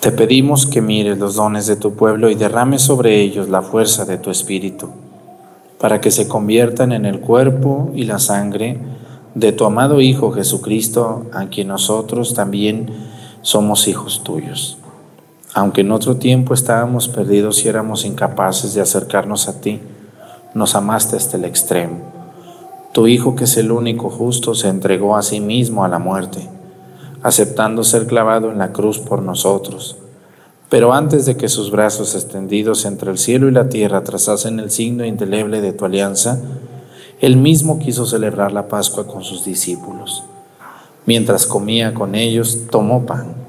Te 0.00 0.10
pedimos 0.10 0.66
que 0.66 0.82
mires 0.82 1.16
los 1.16 1.36
dones 1.36 1.68
de 1.68 1.76
tu 1.76 1.94
pueblo 1.94 2.28
y 2.28 2.34
derrames 2.34 2.82
sobre 2.82 3.20
ellos 3.20 3.48
la 3.48 3.62
fuerza 3.62 4.04
de 4.04 4.18
tu 4.18 4.32
espíritu, 4.32 4.90
para 5.78 6.00
que 6.00 6.10
se 6.10 6.26
conviertan 6.26 6.90
en 6.90 7.06
el 7.06 7.20
cuerpo 7.20 7.92
y 7.94 8.06
la 8.06 8.18
sangre 8.18 8.80
de 9.36 9.52
tu 9.52 9.64
amado 9.64 10.00
Hijo 10.00 10.32
Jesucristo, 10.32 11.26
a 11.32 11.46
quien 11.46 11.68
nosotros 11.68 12.34
también 12.34 12.90
somos 13.42 13.86
hijos 13.86 14.24
tuyos. 14.24 14.79
Aunque 15.52 15.80
en 15.80 15.90
otro 15.90 16.16
tiempo 16.16 16.54
estábamos 16.54 17.08
perdidos 17.08 17.64
y 17.64 17.68
éramos 17.68 18.04
incapaces 18.04 18.74
de 18.74 18.80
acercarnos 18.80 19.48
a 19.48 19.60
ti, 19.60 19.80
nos 20.54 20.76
amaste 20.76 21.16
hasta 21.16 21.36
el 21.36 21.44
extremo. 21.44 21.98
Tu 22.92 23.08
Hijo, 23.08 23.34
que 23.34 23.44
es 23.44 23.56
el 23.56 23.72
único 23.72 24.10
justo, 24.10 24.54
se 24.54 24.68
entregó 24.68 25.16
a 25.16 25.22
sí 25.22 25.40
mismo 25.40 25.84
a 25.84 25.88
la 25.88 25.98
muerte, 25.98 26.48
aceptando 27.22 27.82
ser 27.82 28.06
clavado 28.06 28.52
en 28.52 28.58
la 28.58 28.72
cruz 28.72 28.98
por 29.00 29.22
nosotros. 29.22 29.96
Pero 30.68 30.92
antes 30.92 31.26
de 31.26 31.36
que 31.36 31.48
sus 31.48 31.72
brazos 31.72 32.14
extendidos 32.14 32.84
entre 32.84 33.10
el 33.10 33.18
cielo 33.18 33.48
y 33.48 33.52
la 33.52 33.68
tierra 33.68 34.04
trazasen 34.04 34.60
el 34.60 34.70
signo 34.70 35.04
indeleble 35.04 35.60
de 35.60 35.72
tu 35.72 35.84
alianza, 35.84 36.40
él 37.20 37.36
mismo 37.36 37.80
quiso 37.80 38.06
celebrar 38.06 38.52
la 38.52 38.68
Pascua 38.68 39.06
con 39.08 39.24
sus 39.24 39.44
discípulos. 39.44 40.22
Mientras 41.06 41.44
comía 41.46 41.92
con 41.92 42.14
ellos, 42.14 42.66
tomó 42.70 43.04
pan 43.04 43.39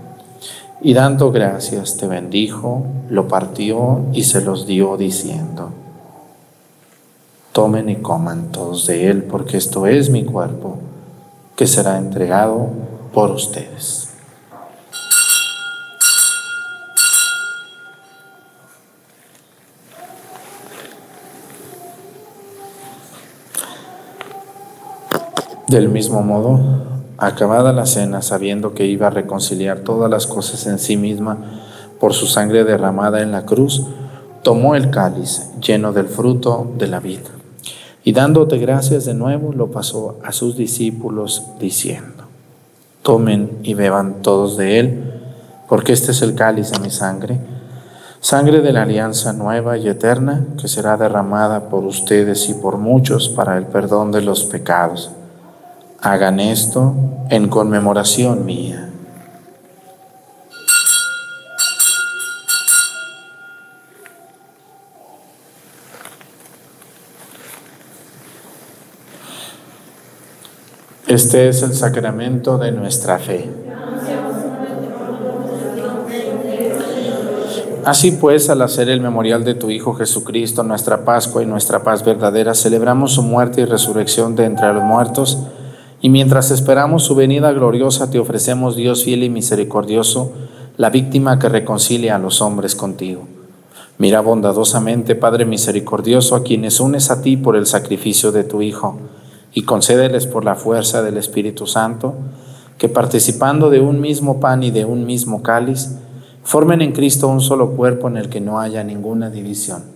y 0.84 0.94
dando 0.94 1.32
gracias 1.32 1.98
te 1.98 2.08
bendijo, 2.08 2.84
lo 3.10 3.28
partió 3.28 4.02
y 4.14 4.24
se 4.24 4.42
los 4.42 4.66
dio 4.66 4.98
diciendo, 4.98 5.70
tomen 7.52 7.90
y 7.90 7.98
coman 7.98 8.52
todos 8.52 8.88
de 8.88 9.08
él, 9.10 9.24
porque 9.24 9.58
esto 9.58 9.86
es 9.86 10.10
mi 10.10 10.26
cuerpo, 10.26 10.80
que 11.56 11.68
será 11.68 11.98
entregado 11.98 12.70
por 13.14 13.30
ustedes. 13.30 14.08
Del 25.68 25.88
mismo 25.88 26.22
modo, 26.22 26.91
Acabada 27.22 27.72
la 27.72 27.86
cena, 27.86 28.24
sabiendo 28.24 28.74
que 28.74 28.88
iba 28.88 29.05
a 29.05 29.11
reconciliar 29.11 29.82
todas 29.82 30.09
las 30.09 30.26
cosas 30.26 30.65
en 30.65 30.80
sí 30.80 30.97
misma 30.97 31.38
por 31.99 32.13
su 32.15 32.26
sangre 32.26 32.63
derramada 32.63 33.22
en 33.22 33.32
la 33.32 33.45
cruz, 33.45 33.86
tomó 34.41 34.74
el 34.74 34.89
cáliz 34.89 35.51
lleno 35.61 35.93
del 35.93 36.07
fruto 36.07 36.72
de 36.80 36.88
la 36.88 36.99
vida 36.99 37.30
y 38.03 38.13
dándote 38.13 38.57
gracias 38.57 39.05
de 39.05 39.13
nuevo 39.13 39.53
lo 39.53 39.69
pasó 39.69 40.17
a 40.24 40.32
sus 40.32 40.57
discípulos 40.57 41.43
diciendo, 41.59 42.24
tomen 43.03 43.59
y 43.61 43.76
beban 43.76 44.24
todos 44.24 44.57
de 44.57 44.80
él, 44.80 45.13
porque 45.69 45.93
este 45.93 46.13
es 46.13 46.24
el 46.24 46.34
cáliz 46.34 46.72
de 46.72 46.80
mi 46.80 46.89
sangre, 46.89 47.39
sangre 48.19 48.61
de 48.61 48.74
la 48.74 48.82
alianza 48.82 49.32
nueva 49.32 49.78
y 49.78 49.88
eterna 49.88 50.47
que 50.59 50.67
será 50.67 50.97
derramada 50.97 51.69
por 51.69 51.84
ustedes 51.84 52.49
y 52.49 52.55
por 52.55 52.80
muchos 52.80 53.30
para 53.30 53.59
el 53.59 53.67
perdón 53.67 54.11
de 54.11 54.24
los 54.24 54.43
pecados 54.43 55.11
Hagan 56.04 56.39
esto 56.39 56.95
en 57.30 57.47
conmemoración 57.47 58.43
mía. 58.43 58.89
Este 71.06 71.49
es 71.49 71.62
el 71.62 71.76
sacramento 71.76 72.58
de 72.58 72.72
nuestra 72.72 73.20
fe. 73.20 73.47
Así 77.86 78.14
pues, 78.14 78.49
al 78.49 78.64
hacer 78.64 78.89
el 78.89 79.02
memorial 79.02 79.43
de 79.43 79.54
tu 79.54 79.70
Hijo 79.70 79.93
Jesucristo, 79.93 80.64
nuestra 80.64 81.06
Pascua 81.06 81.43
y 81.43 81.45
nuestra 81.45 81.84
paz 81.84 82.04
verdadera, 82.04 82.56
celebramos 82.56 83.14
su 83.14 83.22
muerte 83.22 83.62
y 83.62 83.66
resurrección 83.66 84.36
de 84.36 84.45
entre 84.45 84.74
los 84.74 84.84
muertos 84.84 85.38
y 86.02 86.10
mientras 86.10 86.49
esperamos 86.49 87.04
su 87.04 87.14
venida 87.14 87.52
gloriosa, 87.52 88.10
te 88.10 88.18
ofrecemos, 88.18 88.76
Dios 88.76 89.04
fiel 89.04 89.24
y 89.24 89.30
misericordioso, 89.30 90.32
la 90.78 90.89
víctima 90.89 91.38
que 91.38 91.47
reconcilia 91.47 92.16
a 92.16 92.20
los 92.20 92.41
hombres 92.41 92.76
contigo. 92.76 93.22
Mira 93.99 94.22
bondadosamente, 94.22 95.14
Padre 95.14 95.45
misericordioso, 95.45 96.36
a 96.36 96.41
quienes 96.41 96.80
unes 96.80 97.12
a 97.12 97.22
ti 97.22 97.38
por 97.38 97.56
el 97.56 97.68
sacrificio 97.68 98.32
de 98.32 98.43
tu 98.43 98.64
Hijo, 98.64 98.97
y 99.54 99.62
concédeles 99.62 100.26
por 100.26 100.43
la 100.43 100.56
fuerza 100.56 101.04
del 101.04 101.18
Espíritu 101.18 101.68
Santo, 101.68 102.16
que 102.80 102.89
participando 102.89 103.70
de 103.70 103.80
un 103.80 104.02
mismo 104.02 104.39
pan 104.39 104.64
y 104.64 104.72
de 104.72 104.86
un 104.86 105.06
mismo 105.06 105.43
cáliz, 105.43 105.97
formen 106.43 106.82
en 106.82 106.93
Cristo 106.93 107.28
un 107.28 107.41
solo 107.41 107.74
cuerpo 107.74 108.08
en 108.08 108.18
el 108.18 108.30
que 108.30 108.41
no 108.41 108.60
haya 108.60 108.84
ninguna 108.84 109.30
división 109.30 109.91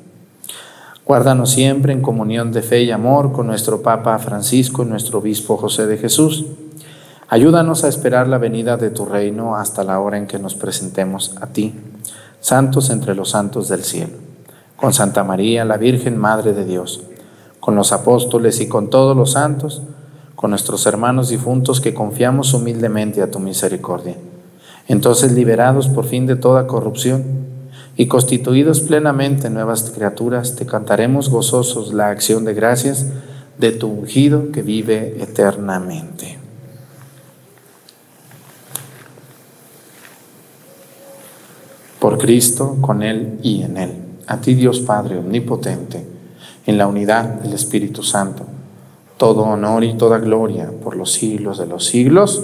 Guárdanos 1.05 1.51
siempre 1.51 1.93
en 1.93 2.01
comunión 2.01 2.51
de 2.51 2.63
fe 2.63 2.81
y 2.81 2.89
amor 2.89 3.31
con 3.31 3.45
nuestro 3.45 3.83
Papa 3.83 4.17
Francisco 4.17 4.81
y 4.81 4.87
nuestro 4.87 5.19
Obispo 5.19 5.55
José 5.55 5.85
de 5.85 5.99
Jesús. 5.99 6.45
Ayúdanos 7.29 7.83
a 7.83 7.89
esperar 7.89 8.27
la 8.27 8.39
venida 8.39 8.75
de 8.75 8.89
tu 8.89 9.05
reino 9.05 9.55
hasta 9.55 9.83
la 9.83 9.99
hora 9.99 10.17
en 10.17 10.25
que 10.25 10.39
nos 10.39 10.55
presentemos 10.55 11.35
a 11.39 11.45
ti, 11.45 11.75
santos 12.39 12.89
entre 12.89 13.13
los 13.13 13.29
santos 13.29 13.67
del 13.67 13.83
cielo, 13.83 14.13
con 14.77 14.93
Santa 14.93 15.23
María, 15.23 15.63
la 15.63 15.77
Virgen 15.77 16.17
Madre 16.17 16.53
de 16.53 16.65
Dios, 16.65 17.03
con 17.59 17.75
los 17.75 17.91
apóstoles 17.91 18.59
y 18.59 18.67
con 18.67 18.89
todos 18.89 19.15
los 19.15 19.33
santos, 19.33 19.83
con 20.35 20.49
nuestros 20.49 20.87
hermanos 20.87 21.29
difuntos 21.29 21.81
que 21.81 21.93
confiamos 21.93 22.51
humildemente 22.55 23.21
a 23.21 23.29
tu 23.29 23.39
misericordia. 23.39 24.15
Entonces, 24.87 25.33
liberados 25.33 25.87
por 25.87 26.05
fin 26.05 26.25
de 26.25 26.35
toda 26.35 26.65
corrupción, 26.65 27.54
y 27.97 28.07
constituidos 28.07 28.81
plenamente 28.81 29.49
nuevas 29.49 29.89
criaturas, 29.91 30.55
te 30.55 30.65
cantaremos 30.65 31.29
gozosos 31.29 31.93
la 31.93 32.09
acción 32.09 32.43
de 32.43 32.53
gracias 32.53 33.07
de 33.57 33.71
tu 33.71 33.87
ungido 33.87 34.51
que 34.51 34.61
vive 34.61 35.21
eternamente. 35.21 36.37
Por 41.99 42.17
Cristo, 42.17 42.77
con 42.81 43.01
Él 43.01 43.39
y 43.41 43.63
en 43.63 43.77
Él. 43.77 43.91
a 44.27 44.41
ti 44.41 44.55
Dios 44.55 44.79
Padre 44.79 45.19
Omnipotente, 45.19 46.05
en 46.65 46.77
la 46.77 46.87
unidad 46.87 47.25
del 47.25 47.53
Espíritu 47.53 48.01
Santo, 48.01 48.45
todo 49.17 49.43
honor 49.43 49.83
y 49.83 49.93
toda 49.93 50.17
gloria 50.17 50.71
por 50.83 50.95
los 50.95 51.13
siglos 51.13 51.59
de 51.59 51.67
los 51.67 51.85
siglos. 51.85 52.43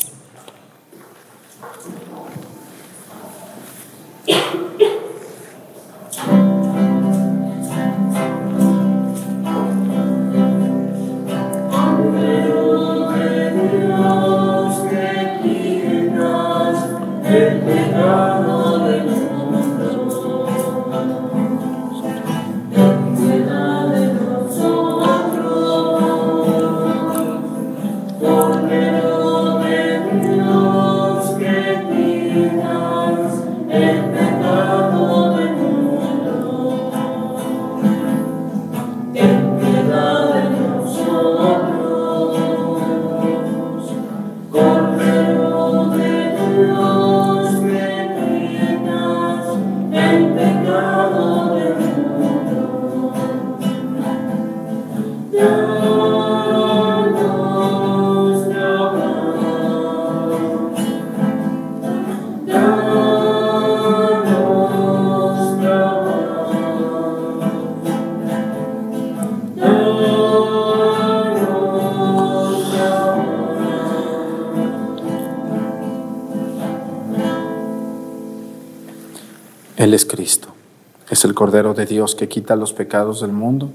Cordero 81.41 81.73
de 81.73 81.87
Dios 81.87 82.13
que 82.13 82.29
quita 82.29 82.55
los 82.55 82.71
pecados 82.71 83.21
del 83.21 83.31
mundo. 83.31 83.71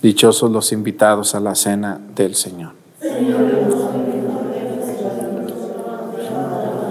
Dichosos 0.00 0.50
los 0.50 0.72
invitados 0.72 1.34
a 1.34 1.40
la 1.40 1.54
cena 1.54 2.00
del 2.16 2.34
Señor. 2.34 2.72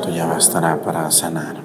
Tú 0.03 0.11
ya 0.13 0.27
bastará 0.27 0.79
para 0.79 1.09
sanarme. 1.09 1.60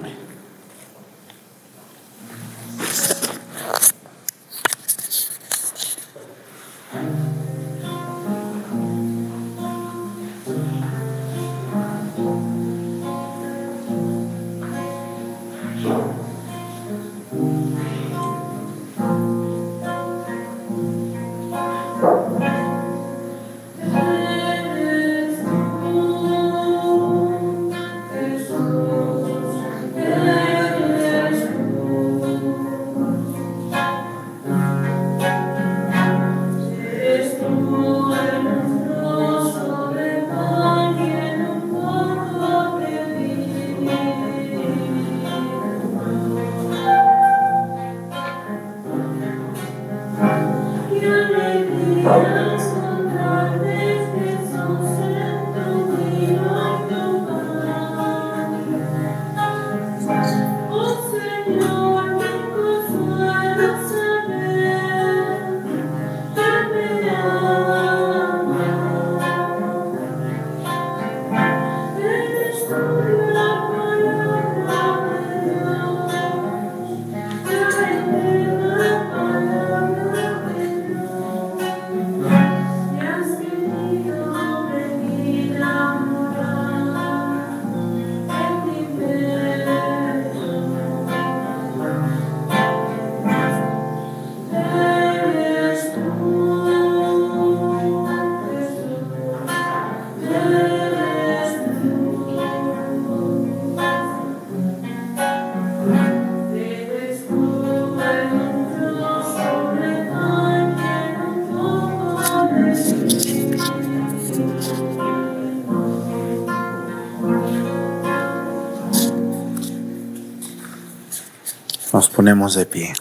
De 122.27 122.65
pie. 122.65 122.93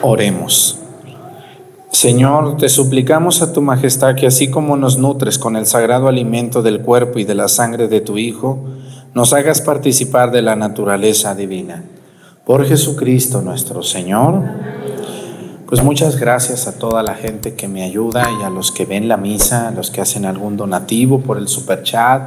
Oremos. 0.00 0.78
Señor, 1.90 2.56
te 2.56 2.70
suplicamos 2.70 3.42
a 3.42 3.52
tu 3.52 3.60
majestad 3.60 4.14
que 4.14 4.26
así 4.26 4.48
como 4.48 4.78
nos 4.78 4.96
nutres 4.96 5.38
con 5.38 5.56
el 5.56 5.66
sagrado 5.66 6.08
alimento 6.08 6.62
del 6.62 6.80
cuerpo 6.80 7.18
y 7.18 7.24
de 7.24 7.34
la 7.34 7.48
sangre 7.48 7.86
de 7.86 8.00
tu 8.00 8.16
Hijo, 8.16 8.64
nos 9.12 9.34
hagas 9.34 9.60
participar 9.60 10.30
de 10.30 10.40
la 10.40 10.56
naturaleza 10.56 11.34
divina. 11.34 11.84
Por 12.46 12.64
Jesucristo 12.64 13.42
nuestro 13.42 13.82
Señor. 13.82 14.42
Pues 15.66 15.82
muchas 15.82 16.18
gracias 16.18 16.66
a 16.66 16.78
toda 16.78 17.02
la 17.02 17.14
gente 17.14 17.54
que 17.54 17.68
me 17.68 17.84
ayuda 17.84 18.26
y 18.40 18.42
a 18.42 18.48
los 18.48 18.72
que 18.72 18.86
ven 18.86 19.06
la 19.06 19.18
misa, 19.18 19.68
a 19.68 19.70
los 19.70 19.90
que 19.90 20.00
hacen 20.00 20.24
algún 20.24 20.56
donativo 20.56 21.20
por 21.20 21.36
el 21.36 21.46
super 21.46 21.82
chat 21.82 22.22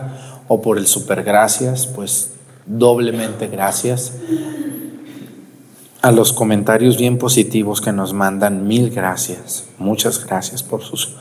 o 0.47 0.61
por 0.61 0.77
el 0.77 0.85
super 0.85 1.23
gracias, 1.23 1.87
pues 1.87 2.32
doblemente 2.65 3.47
gracias. 3.47 4.13
A 6.01 6.11
los 6.11 6.33
comentarios 6.33 6.97
bien 6.97 7.17
positivos 7.17 7.79
que 7.79 7.93
nos 7.93 8.13
mandan, 8.13 8.67
mil 8.67 8.89
gracias. 8.89 9.65
Muchas 9.77 10.25
gracias 10.25 10.61
por 10.61 10.81
sus, 10.81 11.15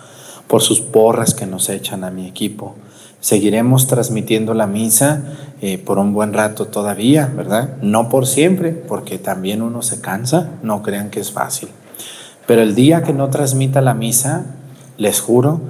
por 0.49 0.63
sus 0.63 0.81
porras 0.81 1.35
que 1.35 1.47
nos 1.47 1.69
echan 1.69 2.05
a 2.05 2.11
mi 2.11 2.27
equipo. 2.27 2.75
Seguiremos 3.21 3.87
transmitiendo 3.87 4.55
la 4.55 4.67
misa 4.67 5.23
eh, 5.61 5.79
por 5.79 5.99
un 5.99 6.13
buen 6.13 6.33
rato 6.33 6.67
todavía, 6.67 7.33
¿verdad? 7.37 7.77
No 7.81 8.09
por 8.09 8.27
siempre, 8.27 8.73
porque 8.73 9.19
también 9.19 9.63
uno 9.63 9.83
se 9.83 10.01
cansa, 10.01 10.51
no 10.65 10.83
crean 10.83 11.11
que 11.11 11.21
es 11.21 11.31
fácil. 11.31 11.69
Pero 12.49 12.63
el 12.63 12.75
día 12.75 13.05
que 13.05 13.13
no 13.13 13.31
transmita 13.31 13.81
la 13.81 13.95
misa, 13.95 14.47
les 14.99 15.21
juro 15.21 15.61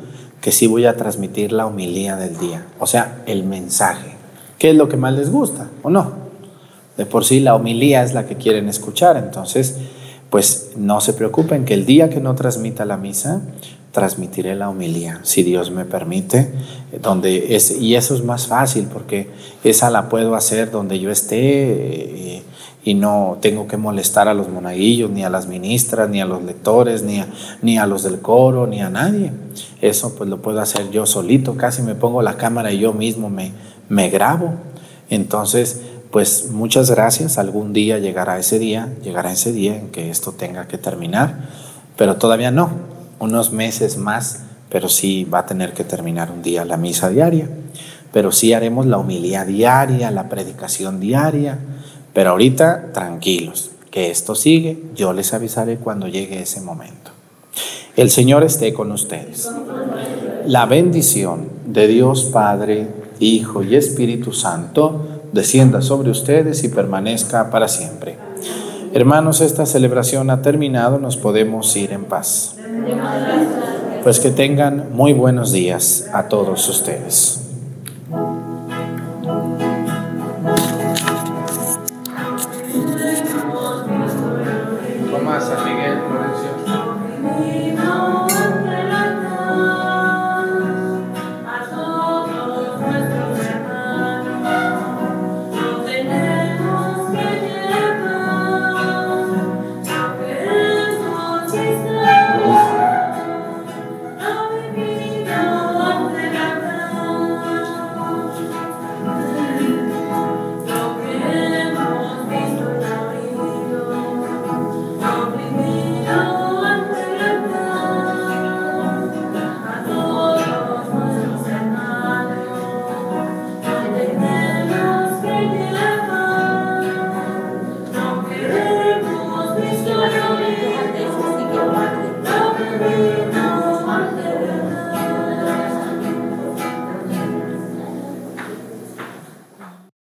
que 0.41 0.51
sí 0.51 0.66
voy 0.66 0.87
a 0.87 0.97
transmitir 0.97 1.53
la 1.53 1.66
homilía 1.66 2.16
del 2.16 2.39
día, 2.39 2.66
o 2.79 2.87
sea, 2.87 3.23
el 3.27 3.45
mensaje. 3.45 4.12
¿Qué 4.63 4.71
es 4.71 4.77
lo 4.77 4.89
que 4.89 4.97
más 4.97 5.13
les 5.15 5.29
gusta 5.29 5.71
o 5.83 5.91
no? 5.91 6.13
De 6.97 7.05
por 7.05 7.25
sí 7.25 7.41
la 7.41 7.57
homilía 7.57 8.05
es 8.05 8.15
la 8.15 8.27
que 8.27 8.37
quieren 8.37 8.69
escuchar, 8.69 9.17
entonces, 9.17 9.75
pues 10.31 10.75
no 10.77 11.01
se 11.01 11.15
preocupen 11.15 11.65
que 11.65 11.75
el 11.75 11.85
día 11.85 12.09
que 12.09 12.21
no 12.21 12.37
transmita 12.37 12.85
la 12.85 12.97
misa, 12.97 13.41
transmitiré 13.91 14.55
la 14.55 14.71
homilía, 14.71 15.19
si 15.25 15.43
Dios 15.43 15.73
me 15.73 15.85
permite, 15.85 16.53
donde 17.03 17.57
es, 17.57 17.73
y 17.73 17.97
eso 17.97 18.15
es 18.15 18.23
más 18.23 18.47
fácil 18.47 18.87
porque 18.87 19.31
esa 19.65 19.91
la 19.91 20.09
puedo 20.09 20.37
hacer 20.37 20.71
donde 20.71 21.01
yo 21.01 21.11
esté. 21.11 22.37
Eh, 22.37 22.43
y 22.85 22.95
no 22.95 23.39
tengo 23.41 23.69
que 23.69 23.77
molestar 23.77 24.27
a 24.27 24.35
los 24.35 24.49
monaguillos, 24.49 25.09
ni 25.09 25.23
a 25.23 25.31
las 25.31 25.47
ministras, 25.47 26.09
ni 26.09 26.21
a 26.21 26.25
los 26.25 26.43
lectores, 26.43 27.05
ni 27.05 27.21
a, 27.21 27.29
ni 27.63 27.79
a 27.79 27.87
los 27.87 28.03
del 28.03 28.21
coro, 28.21 28.67
ni 28.67 28.81
a 28.81 28.91
nadie. 28.91 29.31
Eso 29.81 30.17
pues 30.17 30.29
lo 30.29 30.43
puedo 30.43 30.61
hacer 30.61 30.91
yo 30.91 31.07
solito, 31.07 31.57
casi 31.57 31.83
me 31.83 31.95
pongo 31.95 32.23
la 32.23 32.37
cámara 32.37 32.73
y 32.73 32.81
yo 32.81 32.93
mismo 32.93 33.31
me, 33.31 33.53
me 33.93 34.09
grabo. 34.09 34.55
Entonces, 35.11 35.82
pues 36.11 36.49
muchas 36.51 36.90
gracias, 36.90 37.36
algún 37.36 37.74
día 37.74 37.99
llegará 37.99 38.38
ese 38.38 38.59
día, 38.59 38.88
llegará 39.03 39.30
ese 39.32 39.53
día 39.53 39.76
en 39.76 39.90
que 39.90 40.09
esto 40.09 40.32
tenga 40.32 40.66
que 40.66 40.78
terminar, 40.78 41.51
pero 41.99 42.16
todavía 42.16 42.51
no, 42.51 42.70
unos 43.18 43.53
meses 43.53 43.99
más, 43.99 44.45
pero 44.70 44.88
sí 44.88 45.24
va 45.24 45.40
a 45.40 45.47
tener 45.47 45.74
que 45.74 45.84
terminar 45.84 46.30
un 46.30 46.40
día 46.40 46.64
la 46.64 46.78
misa 46.78 47.11
diaria, 47.11 47.51
pero 48.12 48.32
sí 48.32 48.55
haremos 48.55 48.86
la 48.86 48.97
humildad 48.97 49.47
diaria, 49.47 50.11
la 50.11 50.30
predicación 50.30 50.99
diaria, 50.99 51.59
pero 52.14 52.30
ahorita, 52.30 52.93
tranquilos, 52.95 53.72
que 53.90 54.11
esto 54.11 54.34
sigue, 54.34 54.82
yo 54.95 55.12
les 55.12 55.34
avisaré 55.34 55.76
cuando 55.76 56.09
llegue 56.09 56.40
ese 56.40 56.62
momento. 56.62 57.11
El 57.95 58.11
Señor 58.11 58.43
esté 58.43 58.72
con 58.72 58.90
ustedes. 58.90 59.51
La 60.47 60.64
bendición 60.64 61.51
de 61.66 61.88
Dios 61.88 62.30
Padre, 62.32 63.01
Hijo 63.23 63.62
y 63.62 63.77
Espíritu 63.77 64.33
Santo 64.33 65.07
descienda 65.33 65.81
sobre 65.81 66.11
ustedes 66.11 66.64
y 66.64 66.68
permanezca 66.68 67.51
para 67.51 67.68
siempre. 67.68 68.16
Hermanos, 68.93 69.41
esta 69.41 69.64
celebración 69.64 70.29
ha 70.31 70.43
terminado, 70.43 70.99
nos 70.99 71.16
podemos 71.16 71.75
ir 71.77 71.93
en 71.93 72.05
paz. 72.05 72.57
Pues 74.03 74.20
que 74.20 74.31
tengan 74.31 74.93
muy 74.93 75.12
buenos 75.12 75.53
días 75.53 76.09
a 76.12 76.29
todos 76.29 76.68
ustedes. 76.68 77.41